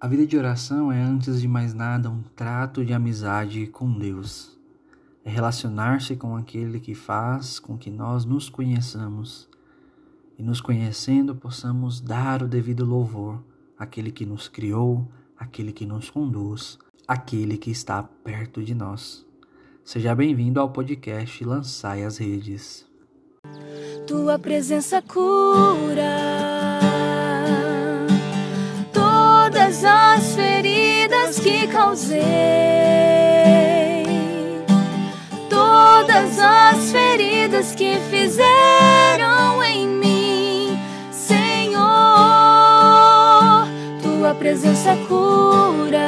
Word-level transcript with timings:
A 0.00 0.06
vida 0.06 0.24
de 0.24 0.36
oração 0.38 0.92
é, 0.92 1.02
antes 1.02 1.40
de 1.40 1.48
mais 1.48 1.74
nada, 1.74 2.08
um 2.08 2.22
trato 2.36 2.84
de 2.84 2.92
amizade 2.92 3.66
com 3.66 3.90
Deus. 3.90 4.56
É 5.24 5.30
relacionar-se 5.30 6.14
com 6.14 6.36
aquele 6.36 6.78
que 6.78 6.94
faz 6.94 7.58
com 7.58 7.76
que 7.76 7.90
nós 7.90 8.24
nos 8.24 8.48
conheçamos 8.48 9.48
e, 10.38 10.42
nos 10.42 10.60
conhecendo, 10.60 11.34
possamos 11.34 12.00
dar 12.00 12.44
o 12.44 12.48
devido 12.48 12.84
louvor 12.84 13.42
àquele 13.76 14.12
que 14.12 14.24
nos 14.24 14.46
criou, 14.46 15.04
àquele 15.36 15.72
que 15.72 15.84
nos 15.84 16.10
conduz, 16.10 16.78
àquele 17.06 17.58
que 17.58 17.72
está 17.72 18.00
perto 18.00 18.62
de 18.62 18.76
nós. 18.76 19.26
Seja 19.84 20.14
bem-vindo 20.14 20.60
ao 20.60 20.70
podcast 20.70 21.44
Lançai 21.44 22.04
as 22.04 22.18
Redes. 22.18 22.86
Tua 24.06 24.38
presença 24.38 25.02
cura 25.02 26.87
todas 29.78 29.84
as 29.84 30.34
feridas 30.34 31.38
que 31.38 31.68
causei, 31.68 32.18
todas 35.48 36.38
as 36.38 36.90
feridas 36.90 37.74
que 37.76 37.96
fizeram 38.10 39.62
em 39.62 39.86
mim, 39.86 40.78
Senhor, 41.12 41.78
tua 44.02 44.34
presença 44.34 44.96
cura. 45.06 45.98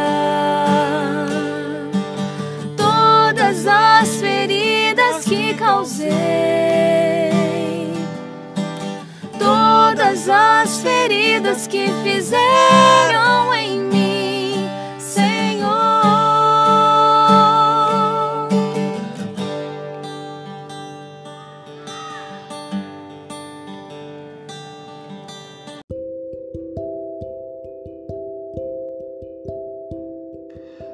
Todas 2.77 3.67
as 3.69 4.17
feridas 4.17 5.25
que 5.25 5.55
causei, 5.55 6.11
todas 10.21 10.29
as 10.29 10.81
feridas 10.81 11.67
que 11.67 11.87
fizeram 12.03 13.41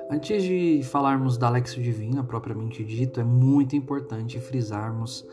Antes 0.08 0.42
de 0.42 0.82
falarmos 0.82 1.36
da 1.36 1.48
Lexo 1.48 1.80
Divina 1.80 2.24
propriamente 2.24 2.82
dito, 2.82 3.20
é 3.20 3.24
muito 3.24 3.76
importante 3.76 4.40
frisarmos 4.40 5.24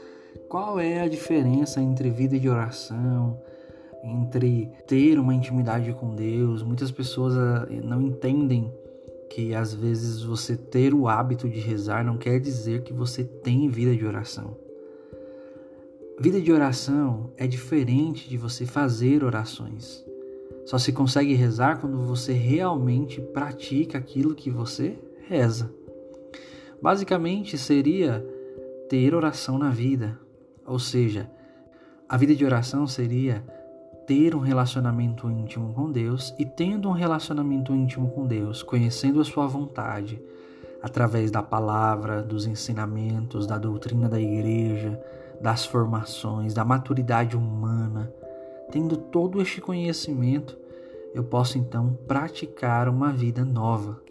qual 0.49 0.79
é 0.79 1.01
a 1.01 1.07
diferença 1.07 1.81
entre 1.81 2.09
vida 2.09 2.37
de 2.37 2.49
oração, 2.49 3.39
entre 4.33 4.71
ter 4.87 5.19
uma 5.19 5.33
intimidade 5.33 5.93
com 5.93 6.15
Deus. 6.15 6.63
Muitas 6.63 6.89
pessoas 6.89 7.37
ah, 7.37 7.67
não 7.83 8.01
entendem 8.01 8.73
que 9.29 9.53
às 9.53 9.73
vezes 9.73 10.23
você 10.23 10.55
ter 10.57 10.93
o 10.93 11.07
hábito 11.07 11.47
de 11.47 11.59
rezar 11.59 12.03
não 12.03 12.17
quer 12.17 12.39
dizer 12.39 12.81
que 12.81 12.91
você 12.91 13.23
tem 13.23 13.69
vida 13.69 13.95
de 13.95 14.05
oração. 14.05 14.57
Vida 16.19 16.41
de 16.41 16.51
oração 16.51 17.31
é 17.37 17.47
diferente 17.47 18.27
de 18.27 18.37
você 18.37 18.65
fazer 18.65 19.23
orações. 19.23 20.03
Só 20.65 20.77
se 20.77 20.91
consegue 20.91 21.33
rezar 21.33 21.79
quando 21.79 21.97
você 21.99 22.33
realmente 22.33 23.19
pratica 23.19 23.97
aquilo 23.97 24.35
que 24.35 24.49
você 24.49 24.97
reza. 25.27 25.73
Basicamente 26.81 27.57
seria 27.57 28.25
ter 28.89 29.13
oração 29.15 29.57
na 29.57 29.69
vida, 29.69 30.19
ou 30.65 30.79
seja, 30.79 31.29
a 32.07 32.17
vida 32.17 32.35
de 32.35 32.45
oração 32.45 32.85
seria 32.85 33.43
ter 34.05 34.35
um 34.35 34.39
relacionamento 34.39 35.29
íntimo 35.29 35.73
com 35.73 35.91
Deus 35.91 36.33
e 36.37 36.45
tendo 36.45 36.89
um 36.89 36.93
relacionamento 36.93 37.73
íntimo 37.73 38.09
com 38.09 38.25
Deus, 38.25 38.61
conhecendo 38.63 39.21
a 39.21 39.25
sua 39.25 39.47
vontade 39.47 40.21
através 40.81 41.31
da 41.31 41.41
palavra, 41.41 42.21
dos 42.21 42.45
ensinamentos, 42.45 43.47
da 43.47 43.57
doutrina 43.57 44.09
da 44.09 44.19
igreja, 44.19 44.99
das 45.41 45.65
formações, 45.65 46.53
da 46.53 46.65
maturidade 46.65 47.37
humana 47.37 48.11
Tendo 48.73 48.97
todo 48.97 49.39
este 49.39 49.61
conhecimento, 49.61 50.57
eu 51.13 51.23
posso 51.23 51.59
então 51.59 51.95
praticar 52.07 52.89
uma 52.89 53.13
vida 53.13 53.45
nova. 53.45 54.01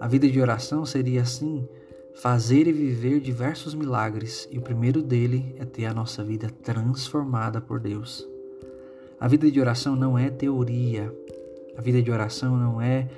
A 0.00 0.08
vida 0.08 0.28
de 0.28 0.40
oração 0.40 0.84
seria 0.84 1.22
assim: 1.22 1.68
fazer 2.16 2.66
e 2.66 2.72
viver 2.72 3.20
diversos 3.20 3.74
milagres, 3.74 4.48
e 4.50 4.58
o 4.58 4.60
primeiro 4.60 5.02
dele 5.02 5.54
é 5.56 5.64
ter 5.64 5.86
a 5.86 5.94
nossa 5.94 6.24
vida 6.24 6.50
transformada 6.64 7.60
por 7.60 7.78
Deus. 7.78 8.26
A 9.18 9.28
vida 9.28 9.50
de 9.50 9.60
oração 9.60 9.96
não 9.96 10.18
é 10.18 10.30
teoria. 10.30 11.12
A 11.76 11.80
vida 11.80 12.02
de 12.02 12.10
oração 12.10 12.56
não 12.56 12.80
é 12.80 13.08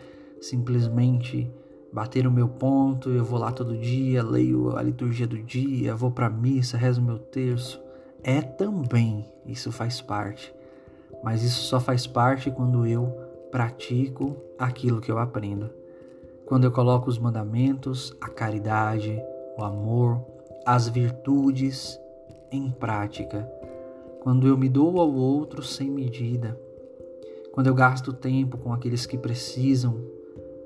simplesmente 0.41 1.51
bater 1.93 2.27
o 2.27 2.31
meu 2.31 2.49
ponto, 2.49 3.11
eu 3.11 3.25
vou 3.25 3.39
lá 3.39 3.51
todo 3.51 3.77
dia, 3.77 4.23
leio 4.23 4.77
a 4.77 4.83
liturgia 4.83 5.27
do 5.27 5.39
dia, 5.39 5.95
vou 5.95 6.11
para 6.11 6.27
a 6.27 6.31
missa, 6.31 6.77
rezo 6.77 7.01
meu 7.01 7.19
terço 7.19 7.81
é 8.23 8.41
também, 8.43 9.27
isso 9.47 9.71
faz 9.71 10.01
parte. 10.01 10.55
Mas 11.23 11.43
isso 11.43 11.63
só 11.63 11.81
faz 11.81 12.07
parte 12.07 12.51
quando 12.51 12.87
eu 12.87 13.07
pratico 13.51 14.37
aquilo 14.59 15.01
que 15.01 15.11
eu 15.11 15.19
aprendo. 15.19 15.71
Quando 16.47 16.65
eu 16.65 16.73
coloco 16.73 17.09
os 17.09 17.19
mandamentos, 17.19 18.15
a 18.21 18.29
caridade, 18.29 19.21
o 19.57 19.65
amor, 19.65 20.21
as 20.65 20.89
virtudes 20.89 21.99
em 22.51 22.71
prática. 22.71 23.51
Quando 24.21 24.47
eu 24.47 24.57
me 24.57 24.69
dou 24.69 25.01
ao 25.01 25.13
outro 25.13 25.63
sem 25.63 25.91
medida. 25.91 26.59
Quando 27.53 27.67
eu 27.67 27.75
gasto 27.75 28.13
tempo 28.13 28.59
com 28.59 28.73
aqueles 28.73 29.07
que 29.07 29.19
precisam 29.19 30.01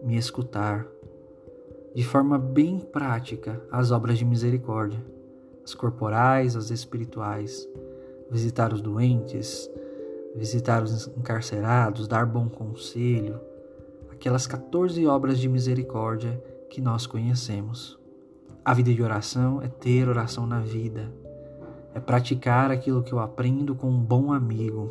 me 0.03 0.17
escutar. 0.17 0.87
De 1.95 2.03
forma 2.03 2.39
bem 2.39 2.79
prática, 2.79 3.63
as 3.71 3.91
obras 3.91 4.19
de 4.19 4.25
misericórdia 4.25 5.13
as 5.65 5.75
corporais, 5.75 6.57
as 6.57 6.71
espirituais, 6.71 7.69
visitar 8.31 8.73
os 8.73 8.81
doentes, 8.81 9.71
visitar 10.35 10.83
os 10.83 11.09
encarcerados, 11.09 12.09
dar 12.09 12.27
bom 12.27 12.49
conselho, 12.49 13.41
aquelas 14.11 14.47
14 14.47 15.07
obras 15.07 15.39
de 15.39 15.49
misericórdia 15.49 16.43
que 16.69 16.81
nós 16.81 17.07
conhecemos. 17.07 17.99
A 18.65 18.75
vida 18.75 18.93
de 18.93 19.03
oração 19.03 19.61
é 19.61 19.69
ter 19.69 20.09
oração 20.09 20.47
na 20.47 20.61
vida, 20.61 21.13
é 21.95 22.01
praticar 22.01 22.71
aquilo 22.71 23.03
que 23.03 23.13
eu 23.13 23.19
aprendo 23.19 23.75
com 23.75 23.91
um 23.91 24.01
bom 24.01 24.33
amigo, 24.33 24.89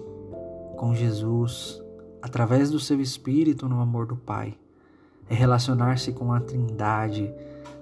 com 0.78 0.94
Jesus, 0.94 1.82
através 2.22 2.70
do 2.70 2.80
seu 2.80 3.02
Espírito 3.02 3.68
no 3.68 3.82
amor 3.82 4.06
do 4.06 4.16
Pai. 4.16 4.58
É 5.30 5.34
relacionar-se 5.34 6.12
com 6.12 6.32
a 6.34 6.40
Trindade, 6.40 7.34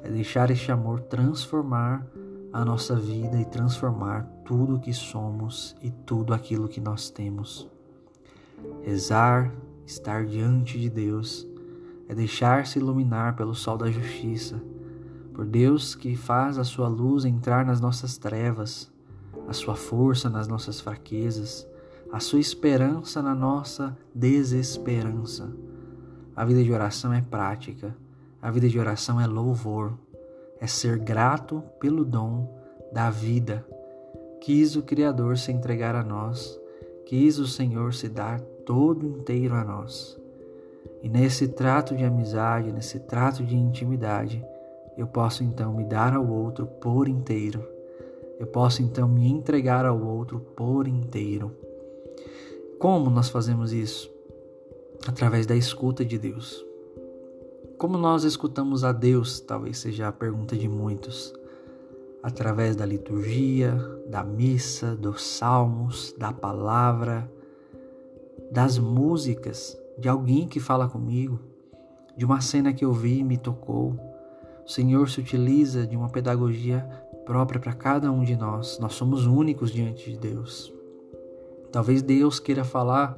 é 0.03 0.09
deixar 0.09 0.49
este 0.51 0.71
amor 0.71 1.01
transformar 1.01 2.05
a 2.51 2.63
nossa 2.65 2.95
vida 2.95 3.39
e 3.39 3.45
transformar 3.45 4.23
tudo 4.45 4.75
o 4.75 4.79
que 4.79 4.93
somos 4.93 5.75
e 5.81 5.91
tudo 5.91 6.33
aquilo 6.33 6.67
que 6.67 6.79
nós 6.79 7.09
temos. 7.09 7.69
Rezar, 8.81 9.51
estar 9.85 10.25
diante 10.25 10.79
de 10.79 10.89
Deus, 10.89 11.47
é 12.07 12.15
deixar-se 12.15 12.79
iluminar 12.79 13.35
pelo 13.35 13.53
sol 13.53 13.77
da 13.77 13.91
justiça, 13.91 14.61
por 15.33 15.45
Deus 15.45 15.93
que 15.95 16.15
faz 16.15 16.57
a 16.57 16.63
sua 16.63 16.87
luz 16.87 17.23
entrar 17.23 17.65
nas 17.65 17.79
nossas 17.79 18.17
trevas, 18.17 18.91
a 19.49 19.53
sua 19.53 19.75
força 19.75 20.29
nas 20.29 20.47
nossas 20.47 20.79
fraquezas, 20.79 21.67
a 22.11 22.19
sua 22.19 22.39
esperança 22.39 23.21
na 23.21 23.33
nossa 23.33 23.97
desesperança. 24.13 25.51
A 26.35 26.45
vida 26.45 26.63
de 26.63 26.71
oração 26.71 27.11
é 27.11 27.21
prática, 27.21 27.95
a 28.41 28.49
vida 28.51 28.69
de 28.69 28.79
oração 28.79 29.19
é 29.19 29.27
louvor 29.27 29.97
é 30.59 30.67
ser 30.67 30.99
grato 30.99 31.63
pelo 31.79 32.03
dom 32.03 32.53
da 32.91 33.09
vida. 33.09 33.65
Quis 34.41 34.75
o 34.75 34.81
Criador 34.81 35.37
se 35.37 35.51
entregar 35.51 35.95
a 35.95 36.03
nós, 36.03 36.59
quis 37.05 37.39
o 37.39 37.47
Senhor 37.47 37.93
se 37.93 38.09
dar 38.09 38.39
todo 38.65 39.05
inteiro 39.05 39.55
a 39.55 39.63
nós. 39.63 40.19
E 41.01 41.09
nesse 41.09 41.47
trato 41.47 41.95
de 41.95 42.03
amizade, 42.03 42.71
nesse 42.71 42.99
trato 42.99 43.43
de 43.43 43.55
intimidade, 43.55 44.45
eu 44.97 45.07
posso 45.07 45.43
então 45.43 45.73
me 45.73 45.85
dar 45.85 46.13
ao 46.13 46.27
outro 46.27 46.65
por 46.65 47.07
inteiro. 47.07 47.78
Eu 48.39 48.47
posso 48.47 48.81
então 48.81 49.05
me 49.05 49.27
entregar 49.27 49.85
ao 49.85 50.01
outro 50.01 50.39
por 50.39 50.87
inteiro. 50.87 51.51
Como 52.79 53.09
nós 53.09 53.27
fazemos 53.27 53.73
isso? 53.73 54.09
Através 55.05 55.45
da 55.45 55.57
escuta 55.57 56.05
de 56.05 56.17
Deus. 56.17 56.65
Como 57.77 57.97
nós 57.97 58.23
escutamos 58.23 58.85
a 58.85 58.93
Deus, 58.93 59.41
talvez 59.41 59.79
seja 59.79 60.07
a 60.07 60.11
pergunta 60.13 60.55
de 60.55 60.69
muitos. 60.69 61.33
Através 62.23 62.77
da 62.77 62.85
liturgia, 62.85 63.73
da 64.07 64.23
missa, 64.23 64.95
dos 64.95 65.21
salmos, 65.21 66.15
da 66.17 66.31
palavra, 66.31 67.29
das 68.49 68.77
músicas, 68.77 69.77
de 69.97 70.07
alguém 70.07 70.47
que 70.47 70.61
fala 70.61 70.87
comigo, 70.87 71.39
de 72.15 72.23
uma 72.23 72.39
cena 72.39 72.73
que 72.73 72.85
eu 72.85 72.93
vi 72.93 73.19
e 73.19 73.23
me 73.23 73.37
tocou. 73.37 73.99
O 74.65 74.69
Senhor 74.69 75.09
se 75.09 75.19
utiliza 75.19 75.85
de 75.85 75.97
uma 75.97 76.09
pedagogia 76.09 76.87
própria 77.29 77.59
para 77.59 77.73
cada 77.73 78.11
um 78.11 78.23
de 78.23 78.35
nós. 78.35 78.79
Nós 78.79 78.93
somos 78.93 79.27
únicos 79.27 79.71
diante 79.71 80.09
de 80.11 80.17
Deus. 80.17 80.73
Talvez 81.71 82.01
Deus 82.01 82.39
queira 82.39 82.63
falar 82.63 83.15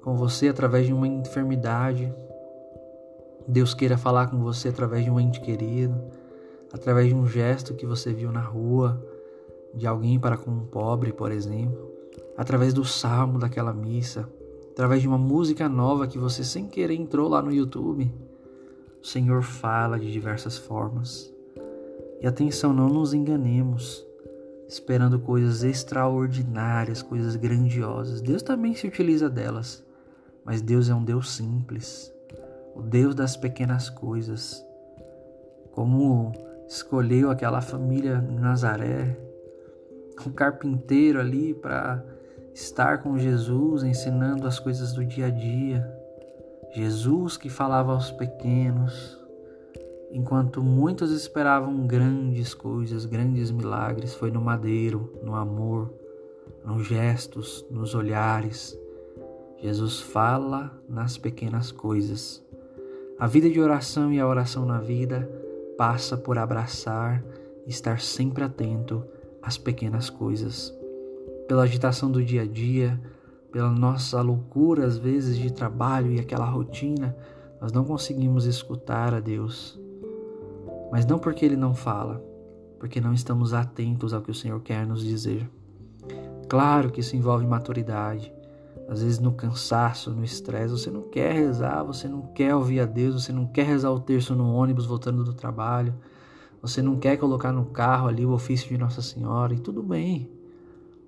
com 0.00 0.16
você 0.16 0.48
através 0.48 0.86
de 0.86 0.92
uma 0.94 1.06
enfermidade, 1.06 2.10
Deus 3.46 3.74
queira 3.74 3.98
falar 3.98 4.28
com 4.28 4.38
você 4.38 4.70
através 4.70 5.04
de 5.04 5.10
um 5.10 5.20
ente 5.20 5.38
querido, 5.38 6.02
através 6.72 7.08
de 7.08 7.14
um 7.14 7.26
gesto 7.26 7.74
que 7.74 7.84
você 7.84 8.10
viu 8.10 8.32
na 8.32 8.40
rua, 8.40 9.04
de 9.74 9.86
alguém 9.86 10.18
para 10.18 10.38
com 10.38 10.50
um 10.50 10.64
pobre, 10.64 11.12
por 11.12 11.30
exemplo, 11.30 11.90
através 12.38 12.72
do 12.72 12.86
salmo 12.86 13.38
daquela 13.38 13.74
missa, 13.74 14.26
através 14.70 15.02
de 15.02 15.08
uma 15.08 15.18
música 15.18 15.68
nova 15.68 16.06
que 16.06 16.16
você 16.16 16.42
sem 16.42 16.66
querer 16.68 16.94
entrou 16.94 17.28
lá 17.28 17.42
no 17.42 17.52
YouTube. 17.52 18.10
O 19.02 19.06
Senhor 19.06 19.42
fala 19.42 19.98
de 19.98 20.10
diversas 20.10 20.56
formas. 20.56 21.31
E 22.22 22.26
atenção, 22.26 22.72
não 22.72 22.88
nos 22.88 23.12
enganemos, 23.12 24.06
esperando 24.68 25.18
coisas 25.18 25.64
extraordinárias, 25.64 27.02
coisas 27.02 27.34
grandiosas. 27.34 28.20
Deus 28.20 28.42
também 28.42 28.76
se 28.76 28.86
utiliza 28.86 29.28
delas, 29.28 29.84
mas 30.44 30.62
Deus 30.62 30.88
é 30.88 30.94
um 30.94 31.02
Deus 31.02 31.32
simples, 31.32 32.14
o 32.76 32.80
Deus 32.80 33.16
das 33.16 33.36
pequenas 33.36 33.90
coisas. 33.90 34.64
Como 35.72 36.30
escolheu 36.68 37.28
aquela 37.28 37.60
família 37.60 38.24
em 38.30 38.38
Nazaré, 38.38 39.18
um 40.24 40.30
carpinteiro 40.30 41.18
ali 41.18 41.52
para 41.52 42.04
estar 42.54 43.02
com 43.02 43.18
Jesus, 43.18 43.82
ensinando 43.82 44.46
as 44.46 44.60
coisas 44.60 44.92
do 44.92 45.04
dia 45.04 45.26
a 45.26 45.30
dia. 45.30 45.92
Jesus 46.70 47.36
que 47.36 47.48
falava 47.48 47.92
aos 47.92 48.12
pequenos, 48.12 49.21
enquanto 50.12 50.62
muitos 50.62 51.10
esperavam 51.10 51.86
grandes 51.86 52.54
coisas, 52.54 53.04
grandes 53.06 53.50
milagres, 53.50 54.14
foi 54.14 54.30
no 54.30 54.40
madeiro, 54.40 55.12
no 55.22 55.34
amor, 55.34 55.92
nos 56.64 56.86
gestos, 56.86 57.64
nos 57.70 57.94
olhares. 57.94 58.78
Jesus 59.58 60.00
fala 60.00 60.70
nas 60.88 61.16
pequenas 61.16 61.72
coisas. 61.72 62.44
A 63.18 63.26
vida 63.26 63.48
de 63.48 63.60
oração 63.60 64.12
e 64.12 64.20
a 64.20 64.26
oração 64.26 64.66
na 64.66 64.80
vida 64.80 65.30
passa 65.76 66.16
por 66.16 66.38
abraçar 66.38 67.24
estar 67.66 68.00
sempre 68.00 68.44
atento 68.44 69.04
às 69.40 69.56
pequenas 69.56 70.10
coisas. 70.10 70.74
Pela 71.46 71.62
agitação 71.62 72.10
do 72.10 72.22
dia 72.22 72.42
a 72.42 72.46
dia, 72.46 73.00
pela 73.50 73.70
nossa 73.70 74.20
loucura 74.20 74.86
às 74.86 74.96
vezes 74.96 75.36
de 75.36 75.52
trabalho 75.52 76.12
e 76.12 76.20
aquela 76.20 76.46
rotina, 76.46 77.16
nós 77.60 77.72
não 77.72 77.84
conseguimos 77.84 78.44
escutar 78.46 79.14
a 79.14 79.20
Deus. 79.20 79.80
Mas 80.92 81.06
não 81.06 81.18
porque 81.18 81.42
Ele 81.42 81.56
não 81.56 81.74
fala, 81.74 82.22
porque 82.78 83.00
não 83.00 83.14
estamos 83.14 83.54
atentos 83.54 84.12
ao 84.12 84.20
que 84.20 84.30
o 84.30 84.34
Senhor 84.34 84.60
quer 84.60 84.86
nos 84.86 85.02
dizer. 85.02 85.50
Claro 86.50 86.90
que 86.90 87.00
isso 87.00 87.16
envolve 87.16 87.46
maturidade. 87.46 88.30
Às 88.86 89.02
vezes 89.02 89.18
no 89.18 89.32
cansaço, 89.32 90.10
no 90.10 90.22
estresse, 90.22 90.70
você 90.70 90.90
não 90.90 91.00
quer 91.00 91.32
rezar, 91.32 91.82
você 91.82 92.06
não 92.06 92.20
quer 92.20 92.54
ouvir 92.54 92.80
a 92.80 92.84
Deus, 92.84 93.24
você 93.24 93.32
não 93.32 93.46
quer 93.46 93.64
rezar 93.64 93.90
o 93.90 94.00
terço 94.00 94.34
no 94.34 94.54
ônibus 94.54 94.84
voltando 94.84 95.24
do 95.24 95.32
trabalho, 95.32 95.94
você 96.60 96.82
não 96.82 96.96
quer 96.96 97.16
colocar 97.16 97.52
no 97.52 97.64
carro 97.64 98.06
ali 98.06 98.26
o 98.26 98.32
ofício 98.32 98.68
de 98.68 98.76
Nossa 98.76 99.00
Senhora, 99.00 99.54
e 99.54 99.60
tudo 99.60 99.82
bem. 99.82 100.30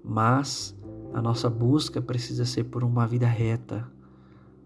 Mas 0.02 0.74
a 1.12 1.20
nossa 1.20 1.50
busca 1.50 2.00
precisa 2.00 2.46
ser 2.46 2.64
por 2.64 2.82
uma 2.82 3.06
vida 3.06 3.26
reta, 3.26 3.86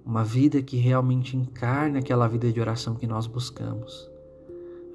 uma 0.06 0.22
vida 0.22 0.62
que 0.62 0.76
realmente 0.76 1.36
encarne 1.36 1.98
aquela 1.98 2.28
vida 2.28 2.52
de 2.52 2.60
oração 2.60 2.94
que 2.94 3.06
nós 3.06 3.26
buscamos. 3.26 4.07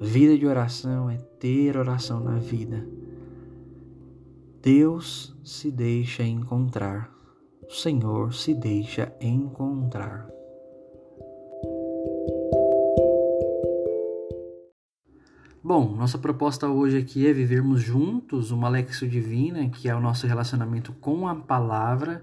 Vida 0.00 0.36
de 0.36 0.46
oração 0.46 1.08
é 1.08 1.16
ter 1.38 1.76
oração 1.76 2.20
na 2.20 2.36
vida. 2.38 2.86
Deus 4.60 5.36
se 5.44 5.70
deixa 5.70 6.22
encontrar. 6.22 7.10
O 7.68 7.72
Senhor 7.72 8.34
se 8.34 8.54
deixa 8.54 9.12
encontrar. 9.20 10.28
Bom, 15.62 15.96
nossa 15.96 16.18
proposta 16.18 16.68
hoje 16.68 16.98
aqui 16.98 17.26
é 17.26 17.32
vivermos 17.32 17.80
juntos 17.80 18.50
uma 18.50 18.68
Lexio 18.68 19.08
Divina, 19.08 19.68
que 19.70 19.88
é 19.88 19.94
o 19.94 20.00
nosso 20.00 20.26
relacionamento 20.26 20.92
com 20.92 21.26
a 21.26 21.34
palavra. 21.34 22.22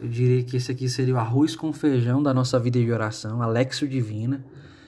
Eu 0.00 0.08
diria 0.08 0.44
que 0.44 0.56
esse 0.56 0.70
aqui 0.70 0.88
seria 0.88 1.14
o 1.14 1.18
arroz 1.18 1.56
com 1.56 1.72
feijão 1.72 2.22
da 2.22 2.32
nossa 2.32 2.60
vida 2.60 2.78
de 2.78 2.92
oração, 2.92 3.42
a 3.42 3.46
Lexio 3.46 3.88
Divina. 3.88 4.44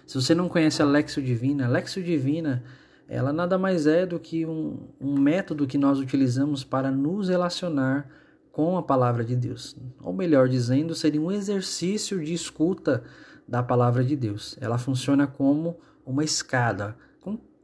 Se 0.08 0.20
você 0.20 0.34
não 0.34 0.49
conhece 0.49 0.82
a 0.82 0.84
Lexio 0.84 1.22
Divina, 1.22 1.66
a 1.66 1.69
Lexio 1.69 2.02
Divina, 2.02 2.64
ela 3.06 3.32
nada 3.32 3.56
mais 3.56 3.87
é 3.87 4.05
do 4.05 4.19
que 4.19 4.44
um, 4.44 4.88
um 5.00 5.16
método 5.16 5.69
que 5.69 5.78
nós 5.78 6.00
utilizamos 6.00 6.64
para 6.64 6.90
nos 6.90 7.28
relacionar 7.28 8.10
com 8.50 8.76
a 8.76 8.82
palavra 8.82 9.25
de 9.25 9.37
Deus. 9.37 9.76
Ou 10.02 10.12
melhor 10.12 10.49
dizendo, 10.49 10.94
seria 10.94 11.20
um 11.20 11.31
exercício 11.31 12.19
de 12.25 12.34
escuta 12.34 13.05
da 13.46 13.62
palavra 13.62 14.02
de 14.02 14.16
Deus. 14.16 14.56
Ela 14.60 14.78
funciona 14.78 15.28
como 15.28 15.78
uma 16.05 16.25
escada 16.25 16.96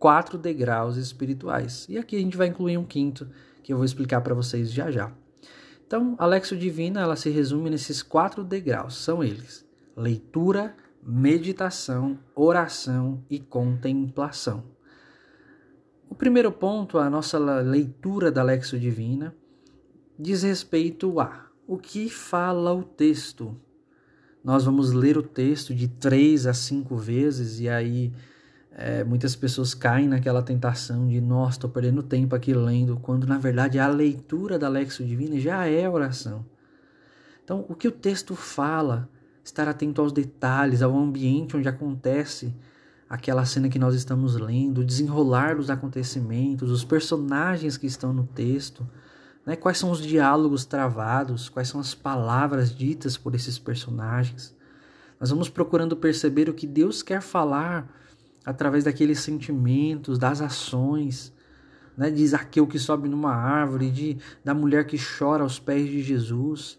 quatro 0.05 0.37
degraus 0.37 0.99
espirituais. 0.99 1.87
E 1.89 1.97
aqui 1.97 2.15
a 2.15 2.19
gente 2.19 2.37
vai 2.37 2.49
incluir 2.49 2.77
um 2.77 2.85
quinto 2.85 3.27
que 3.63 3.73
eu 3.73 3.79
vou 3.79 3.87
explicar 3.87 4.21
para 4.21 4.35
vocês 4.35 4.71
já 4.71 4.91
já. 4.91 5.11
Então, 5.87 6.15
a 6.19 6.27
Lexo 6.27 6.55
Divina 6.55 7.01
ela 7.01 7.17
se 7.17 7.31
resume 7.31 7.71
nesses 7.71 8.03
quatro 8.03 8.45
degraus. 8.45 8.97
São 8.97 9.25
eles: 9.25 9.67
leitura, 9.97 10.77
meditação, 11.05 12.19
oração 12.35 13.23
e 13.29 13.39
contemplação. 13.39 14.65
O 16.09 16.15
primeiro 16.15 16.51
ponto, 16.53 16.99
a 16.99 17.11
nossa 17.11 17.39
leitura 17.39 18.31
da 18.31 18.43
Lexo 18.43 18.79
Divina, 18.79 19.35
diz 20.19 20.43
respeito 20.43 21.21
a 21.21 21.47
o 21.67 21.79
que 21.79 22.09
fala 22.09 22.73
o 22.73 22.83
texto. 22.83 23.57
Nós 24.43 24.65
vamos 24.65 24.93
ler 24.93 25.17
o 25.17 25.23
texto 25.23 25.75
de 25.75 25.89
três 25.89 26.47
a 26.47 26.53
cinco 26.53 26.97
vezes 26.97 27.61
e 27.61 27.69
aí 27.69 28.13
é, 28.77 29.05
muitas 29.05 29.35
pessoas 29.35 29.73
caem 29.73 30.09
naquela 30.09 30.43
tentação 30.43 31.07
de, 31.07 31.21
nossa, 31.21 31.59
estou 31.59 31.71
perdendo 31.71 32.03
tempo 32.03 32.35
aqui 32.35 32.53
lendo, 32.53 32.99
quando 32.99 33.27
na 33.27 33.39
verdade 33.39 33.79
a 33.79 33.89
leitura 33.89 34.59
da 34.59 34.69
Lexo 34.69 35.05
Divina 35.05 35.39
já 35.39 35.67
é 35.67 35.89
oração. 35.89 36.45
Então, 37.43 37.65
o 37.69 37.75
que 37.75 37.87
o 37.89 37.93
texto 37.93 38.35
fala, 38.35 39.09
estar 39.45 39.69
atento 39.69 40.01
aos 40.01 40.11
detalhes, 40.11 40.81
ao 40.83 40.97
ambiente 40.97 41.57
onde 41.57 41.69
acontece 41.69 42.55
aquela 43.09 43.45
cena 43.45 43.69
que 43.69 43.79
nós 43.79 43.95
estamos 43.95 44.35
lendo, 44.37 44.81
o 44.81 44.85
desenrolar 44.85 45.57
dos 45.57 45.71
acontecimentos, 45.71 46.71
os 46.71 46.85
personagens 46.85 47.77
que 47.77 47.87
estão 47.87 48.13
no 48.13 48.25
texto, 48.25 48.89
né? 49.45 49.55
quais 49.55 49.79
são 49.79 49.91
os 49.91 50.01
diálogos 50.01 50.65
travados, 50.65 51.49
quais 51.49 51.69
são 51.69 51.81
as 51.81 51.95
palavras 51.95 52.75
ditas 52.75 53.17
por 53.17 53.35
esses 53.35 53.59
personagens. 53.59 54.57
Nós 55.21 55.31
vamos 55.31 55.49
procurando 55.49 55.97
perceber 55.97 56.49
o 56.49 56.55
que 56.55 56.67
Deus 56.67 57.03
quer 57.03 57.21
falar 57.21 57.89
através 58.45 58.85
daqueles 58.85 59.21
sentimentos, 59.21 60.19
das 60.19 60.41
ações, 60.41 61.33
né, 61.97 62.11
de 62.11 62.27
Zaqueu 62.27 62.67
que 62.67 62.79
sobe 62.79 63.09
numa 63.09 63.33
árvore, 63.33 63.91
de 63.91 64.19
da 64.43 64.53
mulher 64.53 64.87
que 64.87 64.99
chora 64.99 65.43
aos 65.43 65.59
pés 65.59 65.89
de 65.89 66.03
Jesus. 66.03 66.79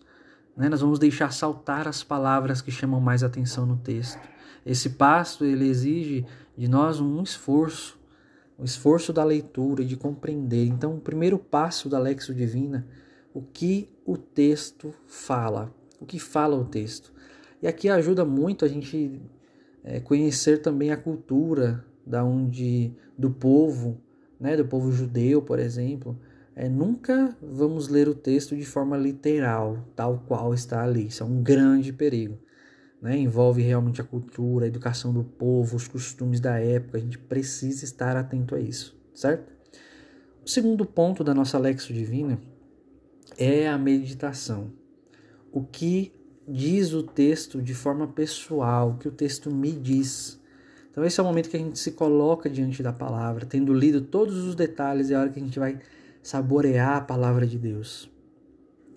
Né, 0.56 0.70
nós 0.70 0.82
vamos 0.82 1.00
deixar 1.00 1.32
saltar 1.34 1.88
as 1.88 2.04
palavras 2.04 2.62
que 2.62 2.72
chamam 2.72 3.02
mais 3.02 3.24
atenção 3.24 3.66
no 3.66 3.78
texto. 3.78 4.20
Esse 4.66 4.92
passo 4.92 5.44
ele 5.44 5.68
exige 5.68 6.26
de 6.58 6.68
nós 6.68 7.00
um 7.00 7.22
esforço, 7.22 8.00
um 8.58 8.64
esforço 8.64 9.12
da 9.12 9.24
leitura 9.24 9.84
e 9.84 9.86
de 9.86 9.98
compreender. 9.98 10.66
Então, 10.66 10.96
o 10.96 11.02
primeiro 11.02 11.38
passo 11.38 11.90
da 11.90 12.00
Lexo 12.00 12.34
Divina, 12.34 12.88
o 13.34 13.42
que 13.42 13.90
o 14.06 14.18
texto 14.18 14.94
fala, 15.06 15.74
o 16.00 16.06
que 16.06 16.18
fala 16.18 16.56
o 16.56 16.64
texto. 16.64 17.12
E 17.62 17.68
aqui 17.68 17.90
ajuda 17.90 18.24
muito 18.24 18.64
a 18.64 18.68
gente 18.68 19.22
é, 19.84 20.00
conhecer 20.00 20.62
também 20.62 20.92
a 20.92 20.98
cultura 20.98 21.86
da 22.06 22.24
onde 22.24 22.94
do 23.18 23.30
povo, 23.30 24.02
né, 24.40 24.56
do 24.56 24.66
povo 24.66 24.92
judeu, 24.92 25.42
por 25.42 25.60
exemplo. 25.60 26.18
É, 26.56 26.70
nunca 26.70 27.36
vamos 27.42 27.90
ler 27.90 28.08
o 28.08 28.16
texto 28.16 28.56
de 28.56 28.64
forma 28.64 28.96
literal, 28.96 29.86
tal 29.94 30.24
qual 30.26 30.54
está 30.54 30.82
ali. 30.82 31.08
Isso 31.08 31.22
é 31.22 31.26
um 31.26 31.44
grande 31.44 31.92
perigo. 31.92 32.40
Né? 33.02 33.18
Envolve 33.18 33.62
realmente 33.62 34.00
a 34.00 34.06
cultura, 34.06 34.64
a 34.64 34.68
educação 34.68 35.14
do 35.14 35.24
povo, 35.24 35.76
os 35.76 35.88
costumes 35.88 36.40
da 36.40 36.58
época. 36.58 36.98
A 36.98 37.02
gente 37.02 37.18
precisa 37.18 37.84
estar 37.84 38.16
atento 38.16 38.56
a 38.56 38.60
isso, 38.60 38.98
certo? 39.14 39.52
O 40.46 40.50
segundo 40.50 40.86
ponto 40.86 41.24
da 41.24 41.34
nossa 41.34 41.60
Lexo 41.60 41.92
Divina 41.92 42.40
é 43.38 43.68
a 43.68 43.78
meditação. 43.78 44.72
O 45.52 45.62
que 45.62 46.14
diz 46.48 46.94
o 46.94 47.04
texto 47.04 47.62
de 47.62 47.74
forma 47.74 48.08
pessoal, 48.08 48.92
o 48.92 48.98
que 48.98 49.08
o 49.08 49.12
texto 49.12 49.54
me 49.54 49.72
diz. 49.72 50.40
Então 50.90 51.04
esse 51.04 51.20
é 51.20 51.24
o 51.24 51.26
momento 51.26 51.50
que 51.50 51.58
a 51.58 51.60
gente 51.60 51.78
se 51.78 51.92
coloca 51.92 52.50
diante 52.50 52.82
da 52.82 52.94
palavra, 52.94 53.46
tendo 53.46 53.74
lido 53.74 54.00
todos 54.00 54.38
os 54.46 54.56
detalhes, 54.56 55.12
é 55.12 55.16
a 55.16 55.22
hora 55.22 55.30
que 55.30 55.40
a 55.40 55.44
gente 55.44 55.60
vai 55.60 55.80
saborear 56.26 56.98
a 56.98 57.02
palavra 57.02 57.46
de 57.46 57.56
Deus. 57.56 58.12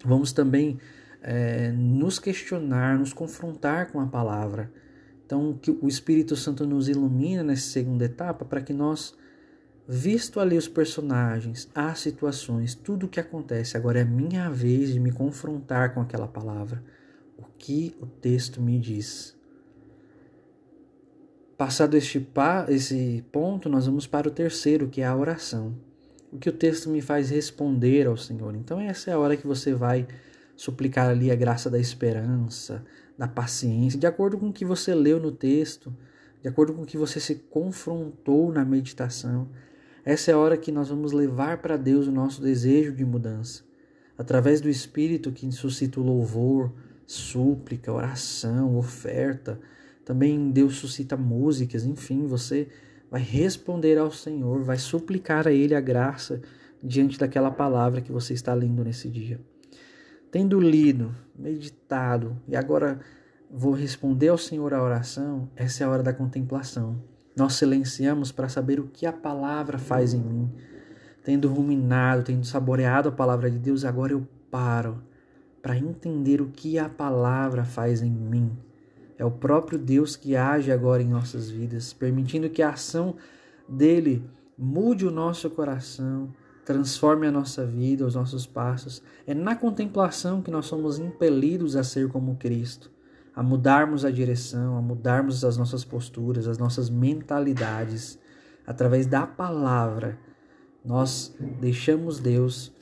Vamos 0.02 0.32
também 0.32 0.78
é, 1.20 1.70
nos 1.73 2.18
questionar, 2.18 2.99
nos 2.99 3.12
confrontar 3.12 3.92
com 3.92 4.00
a 4.00 4.06
palavra. 4.06 4.73
Então 5.26 5.52
que 5.61 5.70
o 5.70 5.87
Espírito 5.87 6.35
Santo 6.35 6.66
nos 6.66 6.88
ilumina 6.88 7.42
nessa 7.42 7.68
segunda 7.68 8.06
etapa 8.06 8.47
para 8.47 8.62
que 8.62 8.73
nós, 8.73 9.14
visto 9.87 10.40
ali 10.40 10.56
os 10.56 10.68
personagens, 10.68 11.68
as 11.75 11.99
situações, 11.99 12.75
tudo 12.75 13.04
o 13.04 13.08
que 13.11 13.20
acontece, 13.20 13.76
agora 13.76 14.00
é 14.00 14.04
minha 14.04 14.49
vez 14.49 14.94
de 14.94 14.99
me 14.99 15.12
confrontar 15.12 15.92
com 15.92 16.00
aquela 16.00 16.26
palavra 16.26 16.82
o 17.37 17.42
que 17.58 17.94
o 18.00 18.06
texto 18.06 18.62
me 18.62 18.78
diz. 18.78 19.37
Passado 21.58 21.94
este 21.94 22.26
esse 22.68 23.23
ponto, 23.30 23.68
nós 23.68 23.85
vamos 23.85 24.06
para 24.06 24.28
o 24.28 24.30
terceiro, 24.30 24.88
que 24.88 25.02
é 25.02 25.06
a 25.06 25.14
oração. 25.14 25.88
O 26.32 26.38
que 26.38 26.49
o 26.49 26.52
texto 26.52 26.90
me 26.90 27.00
faz 27.00 27.30
responder 27.30 28.06
ao 28.06 28.16
Senhor. 28.16 28.54
Então, 28.54 28.80
essa 28.80 29.11
é 29.11 29.14
a 29.14 29.18
hora 29.18 29.37
que 29.37 29.47
você 29.47 29.73
vai 29.73 30.06
suplicar 30.54 31.08
ali 31.08 31.30
a 31.30 31.37
graça 31.37 31.70
da 31.70 31.78
esperança, 31.78 32.85
da 33.16 33.26
paciência, 33.26 33.99
de 33.99 34.06
acordo 34.06 34.37
com 34.37 34.49
o 34.49 34.52
que 34.52 34.64
você 34.64 34.94
leu 34.94 35.18
no 35.18 35.32
texto, 35.32 35.94
de 36.42 36.49
acordo 36.49 36.75
com 36.75 36.82
o 36.82 36.87
que 36.87 36.99
você 36.99 37.18
se 37.18 37.37
confrontou 37.37 38.52
na 38.52 38.64
meditação. 38.64 39.49
Essa 40.04 40.30
é 40.30 40.35
a 40.35 40.38
hora 40.38 40.56
que 40.56 40.73
nós 40.73 40.88
vamos 40.88 41.12
levar 41.12 41.58
para 41.58 41.76
Deus 41.76 42.06
o 42.06 42.12
nosso 42.12 42.42
desejo 42.42 42.92
de 42.92 43.04
mudança, 43.04 43.62
através 44.16 44.61
do 44.61 44.68
Espírito 44.68 45.32
que 45.32 45.50
suscita 45.52 46.00
o 46.00 46.02
louvor, 46.02 46.73
súplica, 47.06 47.92
oração, 47.92 48.76
oferta. 48.76 49.61
Também 50.04 50.50
Deus 50.50 50.76
suscita 50.76 51.16
músicas, 51.16 51.85
enfim, 51.85 52.26
você 52.26 52.68
vai 53.10 53.20
responder 53.20 53.98
ao 53.98 54.10
Senhor, 54.10 54.62
vai 54.62 54.76
suplicar 54.78 55.46
a 55.46 55.52
Ele 55.52 55.74
a 55.74 55.80
graça 55.80 56.40
diante 56.82 57.18
daquela 57.18 57.50
palavra 57.50 58.00
que 58.00 58.12
você 58.12 58.34
está 58.34 58.54
lendo 58.54 58.84
nesse 58.84 59.08
dia. 59.08 59.40
Tendo 60.30 60.60
lido, 60.60 61.14
meditado 61.36 62.36
e 62.46 62.54
agora 62.54 63.00
vou 63.50 63.72
responder 63.72 64.28
ao 64.28 64.38
Senhor 64.38 64.74
a 64.74 64.82
oração, 64.82 65.48
essa 65.56 65.82
é 65.82 65.86
a 65.86 65.90
hora 65.90 66.02
da 66.02 66.12
contemplação. 66.12 67.02
Nós 67.34 67.54
silenciamos 67.54 68.30
para 68.30 68.48
saber 68.48 68.80
o 68.80 68.88
que 68.88 69.06
a 69.06 69.12
palavra 69.12 69.78
faz 69.78 70.12
em 70.12 70.20
mim. 70.20 70.50
Tendo 71.24 71.48
ruminado, 71.48 72.24
tendo 72.24 72.44
saboreado 72.44 73.08
a 73.08 73.12
palavra 73.12 73.50
de 73.50 73.58
Deus, 73.58 73.84
agora 73.84 74.12
eu 74.12 74.26
paro 74.50 75.02
para 75.62 75.76
entender 75.76 76.40
o 76.40 76.48
que 76.48 76.78
a 76.78 76.88
palavra 76.88 77.64
faz 77.64 78.02
em 78.02 78.10
mim. 78.10 78.50
É 79.18 79.25
o 79.25 79.30
próprio 79.30 79.76
Deus 79.76 80.14
que 80.14 80.37
age 80.37 80.70
agora 80.70 81.02
em 81.02 81.08
nossas 81.08 81.50
vidas, 81.50 81.92
permitindo 81.92 82.48
que 82.48 82.62
a 82.62 82.70
ação 82.70 83.16
dele 83.68 84.25
mude 84.56 85.04
o 85.04 85.10
nosso 85.10 85.50
coração, 85.50 86.32
transforme 86.64 87.26
a 87.26 87.32
nossa 87.32 87.66
vida, 87.66 88.06
os 88.06 88.14
nossos 88.14 88.46
passos. 88.46 89.02
É 89.26 89.34
na 89.34 89.56
contemplação 89.56 90.40
que 90.40 90.52
nós 90.52 90.66
somos 90.66 91.00
impelidos 91.00 91.75
a 91.75 91.82
ser 91.82 92.08
como 92.08 92.37
Cristo, 92.37 92.90
a 93.34 93.42
mudarmos 93.42 94.04
a 94.04 94.10
direção, 94.10 94.78
a 94.78 94.82
mudarmos 94.82 95.44
as 95.44 95.56
nossas 95.56 95.84
posturas, 95.84 96.46
as 96.46 96.58
nossas 96.58 96.88
mentalidades. 96.88 98.18
Através 98.64 99.06
da 99.06 99.26
palavra, 99.26 100.16
nós 100.84 101.34
deixamos 101.60 102.20
Deus 102.20 102.72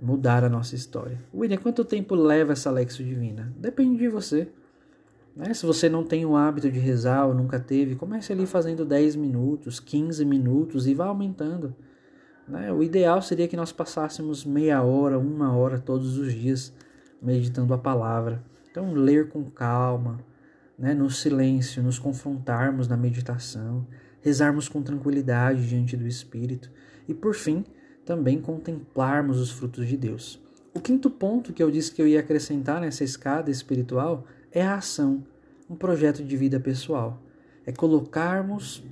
mudar 0.00 0.44
a 0.44 0.48
nossa 0.48 0.74
história. 0.74 1.22
William, 1.32 1.58
quanto 1.58 1.84
tempo 1.84 2.14
leva 2.14 2.52
essa 2.52 2.70
Lexo 2.70 3.02
Divina? 3.02 3.52
Depende 3.56 3.98
de 3.98 4.08
você. 4.08 4.48
Né? 5.40 5.54
Se 5.54 5.64
você 5.64 5.88
não 5.88 6.04
tem 6.04 6.26
o 6.26 6.36
hábito 6.36 6.70
de 6.70 6.78
rezar 6.78 7.26
ou 7.26 7.32
nunca 7.32 7.58
teve, 7.58 7.96
comece 7.96 8.30
ali 8.30 8.44
fazendo 8.44 8.84
10 8.84 9.16
minutos, 9.16 9.80
15 9.80 10.22
minutos 10.26 10.86
e 10.86 10.92
vá 10.92 11.06
aumentando. 11.06 11.74
Né? 12.46 12.70
O 12.70 12.82
ideal 12.82 13.22
seria 13.22 13.48
que 13.48 13.56
nós 13.56 13.72
passássemos 13.72 14.44
meia 14.44 14.82
hora, 14.82 15.18
uma 15.18 15.56
hora 15.56 15.78
todos 15.78 16.18
os 16.18 16.34
dias 16.34 16.74
meditando 17.22 17.72
a 17.72 17.78
palavra. 17.78 18.44
Então, 18.70 18.92
ler 18.92 19.30
com 19.30 19.50
calma, 19.50 20.20
né? 20.78 20.92
no 20.92 21.08
silêncio, 21.08 21.82
nos 21.82 21.98
confrontarmos 21.98 22.86
na 22.86 22.96
meditação, 22.96 23.86
rezarmos 24.20 24.68
com 24.68 24.82
tranquilidade 24.82 25.66
diante 25.66 25.96
do 25.96 26.06
Espírito 26.06 26.70
e, 27.08 27.14
por 27.14 27.34
fim, 27.34 27.64
também 28.04 28.38
contemplarmos 28.42 29.40
os 29.40 29.50
frutos 29.50 29.88
de 29.88 29.96
Deus. 29.96 30.38
O 30.74 30.80
quinto 30.80 31.08
ponto 31.08 31.50
que 31.54 31.62
eu 31.62 31.70
disse 31.70 31.92
que 31.92 32.02
eu 32.02 32.06
ia 32.06 32.20
acrescentar 32.20 32.78
nessa 32.78 33.02
escada 33.02 33.50
espiritual 33.50 34.26
é 34.52 34.62
a 34.62 34.76
ação, 34.76 35.24
um 35.70 35.76
projeto 35.76 36.24
de 36.24 36.36
vida 36.36 36.58
pessoal. 36.58 37.22
É 37.64 37.70
colocarmos 37.70 38.84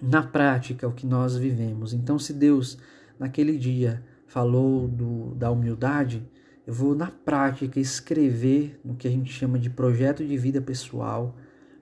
na 0.00 0.22
prática 0.22 0.86
o 0.86 0.92
que 0.92 1.04
nós 1.04 1.36
vivemos. 1.36 1.92
Então, 1.92 2.16
se 2.16 2.32
Deus 2.32 2.78
naquele 3.18 3.58
dia 3.58 4.04
falou 4.28 4.86
do, 4.86 5.34
da 5.34 5.50
humildade, 5.50 6.24
eu 6.64 6.72
vou 6.72 6.94
na 6.94 7.10
prática 7.10 7.80
escrever 7.80 8.78
no 8.84 8.94
que 8.94 9.08
a 9.08 9.10
gente 9.10 9.32
chama 9.32 9.58
de 9.58 9.68
projeto 9.68 10.24
de 10.24 10.36
vida 10.36 10.60
pessoal, 10.60 11.34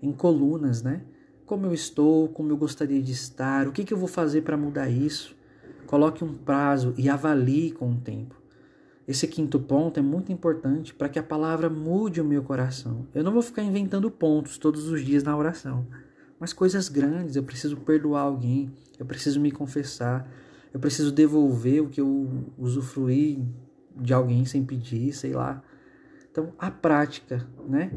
em 0.03 0.11
colunas, 0.11 0.83
né? 0.83 1.03
Como 1.45 1.67
eu 1.67 1.75
estou, 1.75 2.29
como 2.29 2.51
eu 2.51 2.57
gostaria 2.57 3.03
de 3.03 3.13
estar, 3.13 3.69
o 3.69 3.73
que, 3.73 3.85
que 3.85 3.93
eu 3.93 3.99
vou 3.99 4.09
fazer 4.09 4.41
para 4.43 4.57
mudar 4.57 4.89
isso. 4.89 5.37
Coloque 5.87 6.25
um 6.25 6.33
prazo 6.33 6.95
e 6.97 7.11
avalie 7.11 7.73
com 7.73 7.91
o 7.91 7.97
tempo. 7.97 8.35
Esse 9.07 9.27
quinto 9.27 9.61
ponto 9.61 10.01
é 10.01 10.03
muito 10.03 10.33
importante 10.33 10.95
para 10.95 11.09
que 11.09 11.19
a 11.19 11.23
palavra 11.23 11.69
mude 11.69 12.21
o 12.21 12.25
meu 12.25 12.43
coração. 12.43 13.07
Eu 13.15 13.23
não 13.23 13.33
vou 13.33 13.43
ficar 13.43 13.63
inventando 13.63 14.11
pontos 14.11 14.57
todos 14.57 14.89
os 14.89 15.05
dias 15.05 15.23
na 15.23 15.37
oração 15.37 15.87
mas 16.39 16.53
coisas 16.53 16.91
grandes. 16.91 17.37
Eu 17.37 17.43
preciso 17.43 17.77
perdoar 17.79 18.23
alguém, 18.23 18.71
eu 18.99 19.07
preciso 19.07 19.41
me 19.41 19.51
confessar, 19.51 20.29
eu 20.73 20.81
preciso 20.81 21.13
devolver 21.13 21.83
o 21.83 21.89
que 21.89 22.01
eu 22.01 22.53
usufruí 22.59 23.43
de 23.97 24.13
alguém 24.13 24.45
sem 24.45 24.63
pedir, 24.65 25.13
sei 25.13 25.33
lá. 25.33 25.63
Então, 26.31 26.53
a 26.59 26.71
prática, 26.71 27.47
né? 27.67 27.91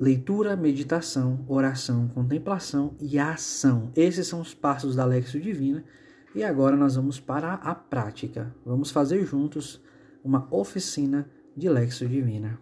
Leitura, 0.00 0.56
meditação, 0.56 1.44
oração, 1.48 2.08
contemplação 2.08 2.94
e 3.00 3.18
ação. 3.18 3.92
Esses 3.96 4.26
são 4.26 4.40
os 4.40 4.52
passos 4.52 4.96
da 4.96 5.04
Lexio 5.04 5.40
Divina. 5.40 5.84
E 6.34 6.42
agora 6.42 6.76
nós 6.76 6.96
vamos 6.96 7.20
para 7.20 7.54
a 7.54 7.74
prática. 7.74 8.54
Vamos 8.66 8.90
fazer 8.90 9.24
juntos 9.24 9.80
uma 10.24 10.48
oficina 10.50 11.28
de 11.54 11.68
Lexio 11.68 12.08
Divina. 12.08 12.58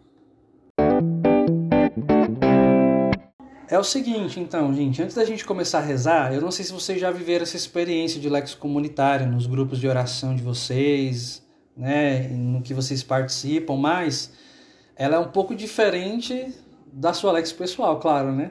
É 3.69 3.79
o 3.79 3.85
seguinte, 3.85 4.39
então, 4.39 4.75
gente, 4.75 5.01
antes 5.01 5.15
da 5.15 5.25
gente 5.25 5.47
começar 5.47 5.79
a 5.79 5.83
rezar, 5.83 6.35
eu 6.35 6.43
não 6.43 6.51
sei 6.51 6.65
se 6.65 6.73
vocês 6.73 7.01
já 7.01 7.11
viveram 7.11 7.45
essa 7.45 7.57
experiência 7.57 8.21
de 8.21 8.29
lexo 8.29 8.59
comunitário 8.59 9.27
nos 9.27 9.47
grupos 9.47 9.79
de 9.79 9.89
oração 9.89 10.35
de 10.35 10.43
vocês, 10.43 11.43
né, 11.75 12.29
no 12.29 12.61
que 12.61 12.75
vocês 12.75 13.03
participam, 13.03 13.77
mas 13.77 14.33
ela 14.95 15.17
é 15.17 15.19
um 15.19 15.29
pouco 15.29 15.55
diferente 15.55 16.53
da 16.93 17.15
sua 17.15 17.33
lex 17.33 17.51
pessoal, 17.51 17.99
claro, 17.99 18.31
né? 18.33 18.51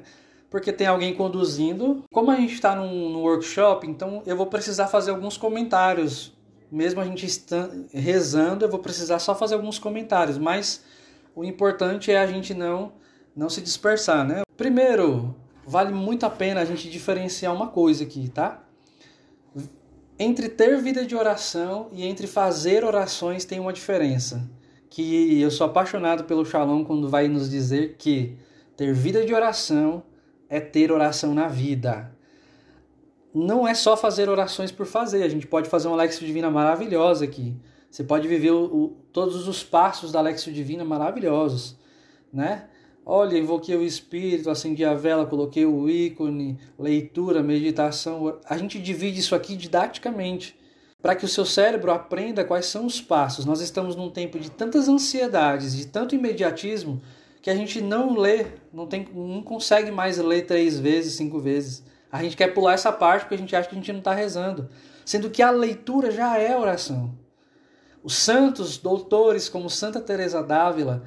Porque 0.50 0.74
tem 0.74 0.88
alguém 0.88 1.13
conduzindo. 1.13 2.03
Como 2.12 2.32
a 2.32 2.36
gente 2.36 2.56
está 2.56 2.75
num, 2.75 3.10
num 3.10 3.22
workshop, 3.22 3.88
então 3.88 4.24
eu 4.25 4.36
vou 4.36 4.48
precisar 4.48 4.88
fazer 4.88 5.12
alguns 5.12 5.38
comentários. 5.38 6.34
Mesmo 6.71 7.01
a 7.01 7.05
gente 7.05 7.27
rezando, 7.93 8.63
eu 8.63 8.69
vou 8.69 8.79
precisar 8.79 9.19
só 9.19 9.35
fazer 9.35 9.55
alguns 9.55 9.77
comentários, 9.77 10.37
mas 10.37 10.83
o 11.35 11.43
importante 11.43 12.11
é 12.11 12.19
a 12.19 12.27
gente 12.27 12.53
não 12.53 12.93
não 13.35 13.49
se 13.49 13.61
dispersar, 13.61 14.27
né? 14.27 14.41
Primeiro, 14.57 15.35
vale 15.65 15.93
muito 15.93 16.25
a 16.25 16.29
pena 16.29 16.61
a 16.61 16.65
gente 16.65 16.89
diferenciar 16.89 17.53
uma 17.53 17.67
coisa 17.67 18.03
aqui, 18.03 18.29
tá? 18.29 18.63
Entre 20.19 20.49
ter 20.49 20.77
vida 20.81 21.05
de 21.05 21.15
oração 21.15 21.87
e 21.91 22.05
entre 22.05 22.27
fazer 22.27 22.83
orações 22.83 23.45
tem 23.45 23.59
uma 23.59 23.73
diferença. 23.73 24.47
Que 24.89 25.41
eu 25.41 25.49
sou 25.49 25.65
apaixonado 25.65 26.25
pelo 26.25 26.45
Shalom 26.45 26.83
quando 26.83 27.09
vai 27.09 27.27
nos 27.27 27.49
dizer 27.49 27.95
que 27.97 28.37
ter 28.75 28.93
vida 28.93 29.25
de 29.25 29.33
oração 29.33 30.03
é 30.49 30.59
ter 30.59 30.91
oração 30.91 31.33
na 31.33 31.47
vida. 31.47 32.11
Não 33.33 33.67
é 33.67 33.73
só 33.73 33.95
fazer 33.95 34.29
orações 34.29 34.71
por 34.71 34.85
fazer, 34.85 35.23
a 35.23 35.29
gente 35.29 35.47
pode 35.47 35.69
fazer 35.69 35.88
uma 35.88 35.97
Lexio 35.97 36.25
Divina 36.25 36.50
maravilhosa 36.50 37.23
aqui. 37.23 37.55
Você 37.89 38.03
pode 38.03 38.27
viver 38.27 38.51
o, 38.51 38.63
o, 38.63 38.97
todos 39.11 39.47
os 39.47 39.63
passos 39.63 40.11
da 40.11 40.21
Lexio 40.21 40.53
Divina 40.53 40.83
maravilhosos, 40.83 41.75
né? 42.31 42.65
Olha, 43.05 43.38
invoquei 43.38 43.75
o 43.75 43.83
Espírito, 43.83 44.50
acendi 44.50 44.85
a 44.85 44.93
vela, 44.93 45.25
coloquei 45.25 45.65
o 45.65 45.89
ícone, 45.89 46.59
leitura, 46.77 47.41
meditação. 47.41 48.39
A 48.45 48.57
gente 48.57 48.79
divide 48.79 49.19
isso 49.19 49.33
aqui 49.33 49.55
didaticamente 49.55 50.55
para 51.01 51.15
que 51.15 51.25
o 51.25 51.27
seu 51.27 51.43
cérebro 51.43 51.91
aprenda 51.91 52.45
quais 52.45 52.67
são 52.67 52.85
os 52.85 53.01
passos. 53.01 53.43
Nós 53.43 53.59
estamos 53.59 53.95
num 53.95 54.09
tempo 54.09 54.38
de 54.39 54.51
tantas 54.51 54.88
ansiedades, 54.88 55.75
de 55.75 55.88
tanto 55.88 56.13
imediatismo, 56.13 57.01
que 57.41 57.50
a 57.50 57.55
gente 57.55 57.81
não 57.81 58.15
lê, 58.15 58.45
não, 58.71 58.85
tem, 58.85 59.07
não 59.13 59.41
consegue 59.41 59.89
mais 59.89 60.19
ler 60.19 60.45
três 60.45 60.79
vezes, 60.79 61.13
cinco 61.13 61.39
vezes. 61.39 61.83
A 62.12 62.22
gente 62.22 62.36
quer 62.36 62.53
pular 62.53 62.74
essa 62.74 62.91
parte 62.91 63.22
porque 63.22 63.36
a 63.36 63.38
gente 63.38 63.56
acha 63.56 63.70
que 63.70 63.75
a 63.75 63.77
gente 63.77 63.91
não 63.91 64.00
está 64.00 64.13
rezando. 64.13 64.70
Sendo 65.06 65.30
que 65.30 65.41
a 65.41 65.50
leitura 65.50 66.12
já 66.12 66.38
é 66.38 66.58
oração. 66.58 67.18
Os 68.03 68.15
santos 68.15 68.77
doutores, 68.77 69.48
como 69.48 69.70
Santa 69.70 70.01
Teresa 70.01 70.41
d'Ávila, 70.41 71.03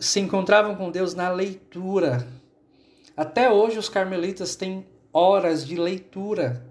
se 0.00 0.20
encontravam 0.20 0.74
com 0.74 0.90
Deus 0.90 1.14
na 1.14 1.30
leitura. 1.30 2.26
Até 3.16 3.50
hoje 3.50 3.78
os 3.78 3.88
carmelitas 3.88 4.56
têm 4.56 4.86
horas 5.12 5.66
de 5.66 5.76
leitura. 5.76 6.66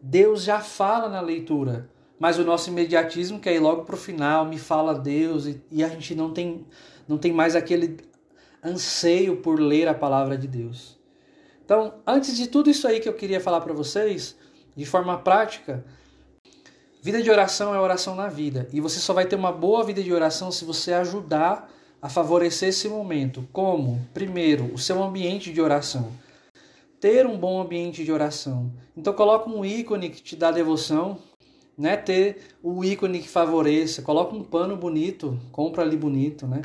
Deus 0.00 0.44
já 0.44 0.60
fala 0.60 1.08
na 1.08 1.20
leitura, 1.20 1.90
mas 2.18 2.38
o 2.38 2.44
nosso 2.44 2.70
imediatismo 2.70 3.40
quer 3.40 3.54
ir 3.54 3.58
logo 3.58 3.84
para 3.84 3.94
o 3.94 3.98
final, 3.98 4.44
me 4.44 4.58
fala 4.58 4.94
Deus 4.94 5.46
e, 5.46 5.60
e 5.70 5.82
a 5.82 5.88
gente 5.88 6.14
não 6.14 6.32
tem 6.32 6.66
não 7.08 7.18
tem 7.18 7.32
mais 7.32 7.54
aquele 7.54 7.98
anseio 8.62 9.36
por 9.36 9.60
ler 9.60 9.88
a 9.88 9.94
palavra 9.94 10.36
de 10.36 10.48
Deus. 10.48 10.95
Então, 11.66 11.94
antes 12.06 12.36
de 12.36 12.46
tudo 12.46 12.70
isso 12.70 12.86
aí 12.86 13.00
que 13.00 13.08
eu 13.08 13.12
queria 13.12 13.40
falar 13.40 13.60
para 13.60 13.74
vocês, 13.74 14.36
de 14.76 14.86
forma 14.86 15.18
prática, 15.18 15.84
vida 17.02 17.20
de 17.20 17.28
oração 17.28 17.74
é 17.74 17.80
oração 17.80 18.14
na 18.14 18.28
vida. 18.28 18.68
E 18.72 18.80
você 18.80 19.00
só 19.00 19.12
vai 19.12 19.26
ter 19.26 19.34
uma 19.34 19.50
boa 19.50 19.82
vida 19.82 20.00
de 20.00 20.12
oração 20.12 20.52
se 20.52 20.64
você 20.64 20.92
ajudar 20.92 21.68
a 22.00 22.08
favorecer 22.08 22.68
esse 22.68 22.88
momento. 22.88 23.48
Como? 23.52 24.00
Primeiro, 24.14 24.72
o 24.72 24.78
seu 24.78 25.02
ambiente 25.02 25.52
de 25.52 25.60
oração. 25.60 26.12
ter 27.00 27.26
um 27.26 27.36
bom 27.36 27.60
ambiente 27.60 28.04
de 28.04 28.12
oração. 28.12 28.72
Então 28.96 29.12
coloca 29.12 29.50
um 29.50 29.64
ícone 29.64 30.08
que 30.08 30.22
te 30.22 30.36
dá 30.36 30.52
devoção, 30.52 31.18
né? 31.76 31.96
Ter 31.96 32.54
o 32.62 32.84
ícone 32.84 33.18
que 33.18 33.28
favoreça, 33.28 34.02
coloca 34.02 34.34
um 34.34 34.44
pano 34.44 34.76
bonito, 34.76 35.36
compra 35.50 35.82
ali 35.82 35.96
bonito, 35.96 36.46
né? 36.46 36.62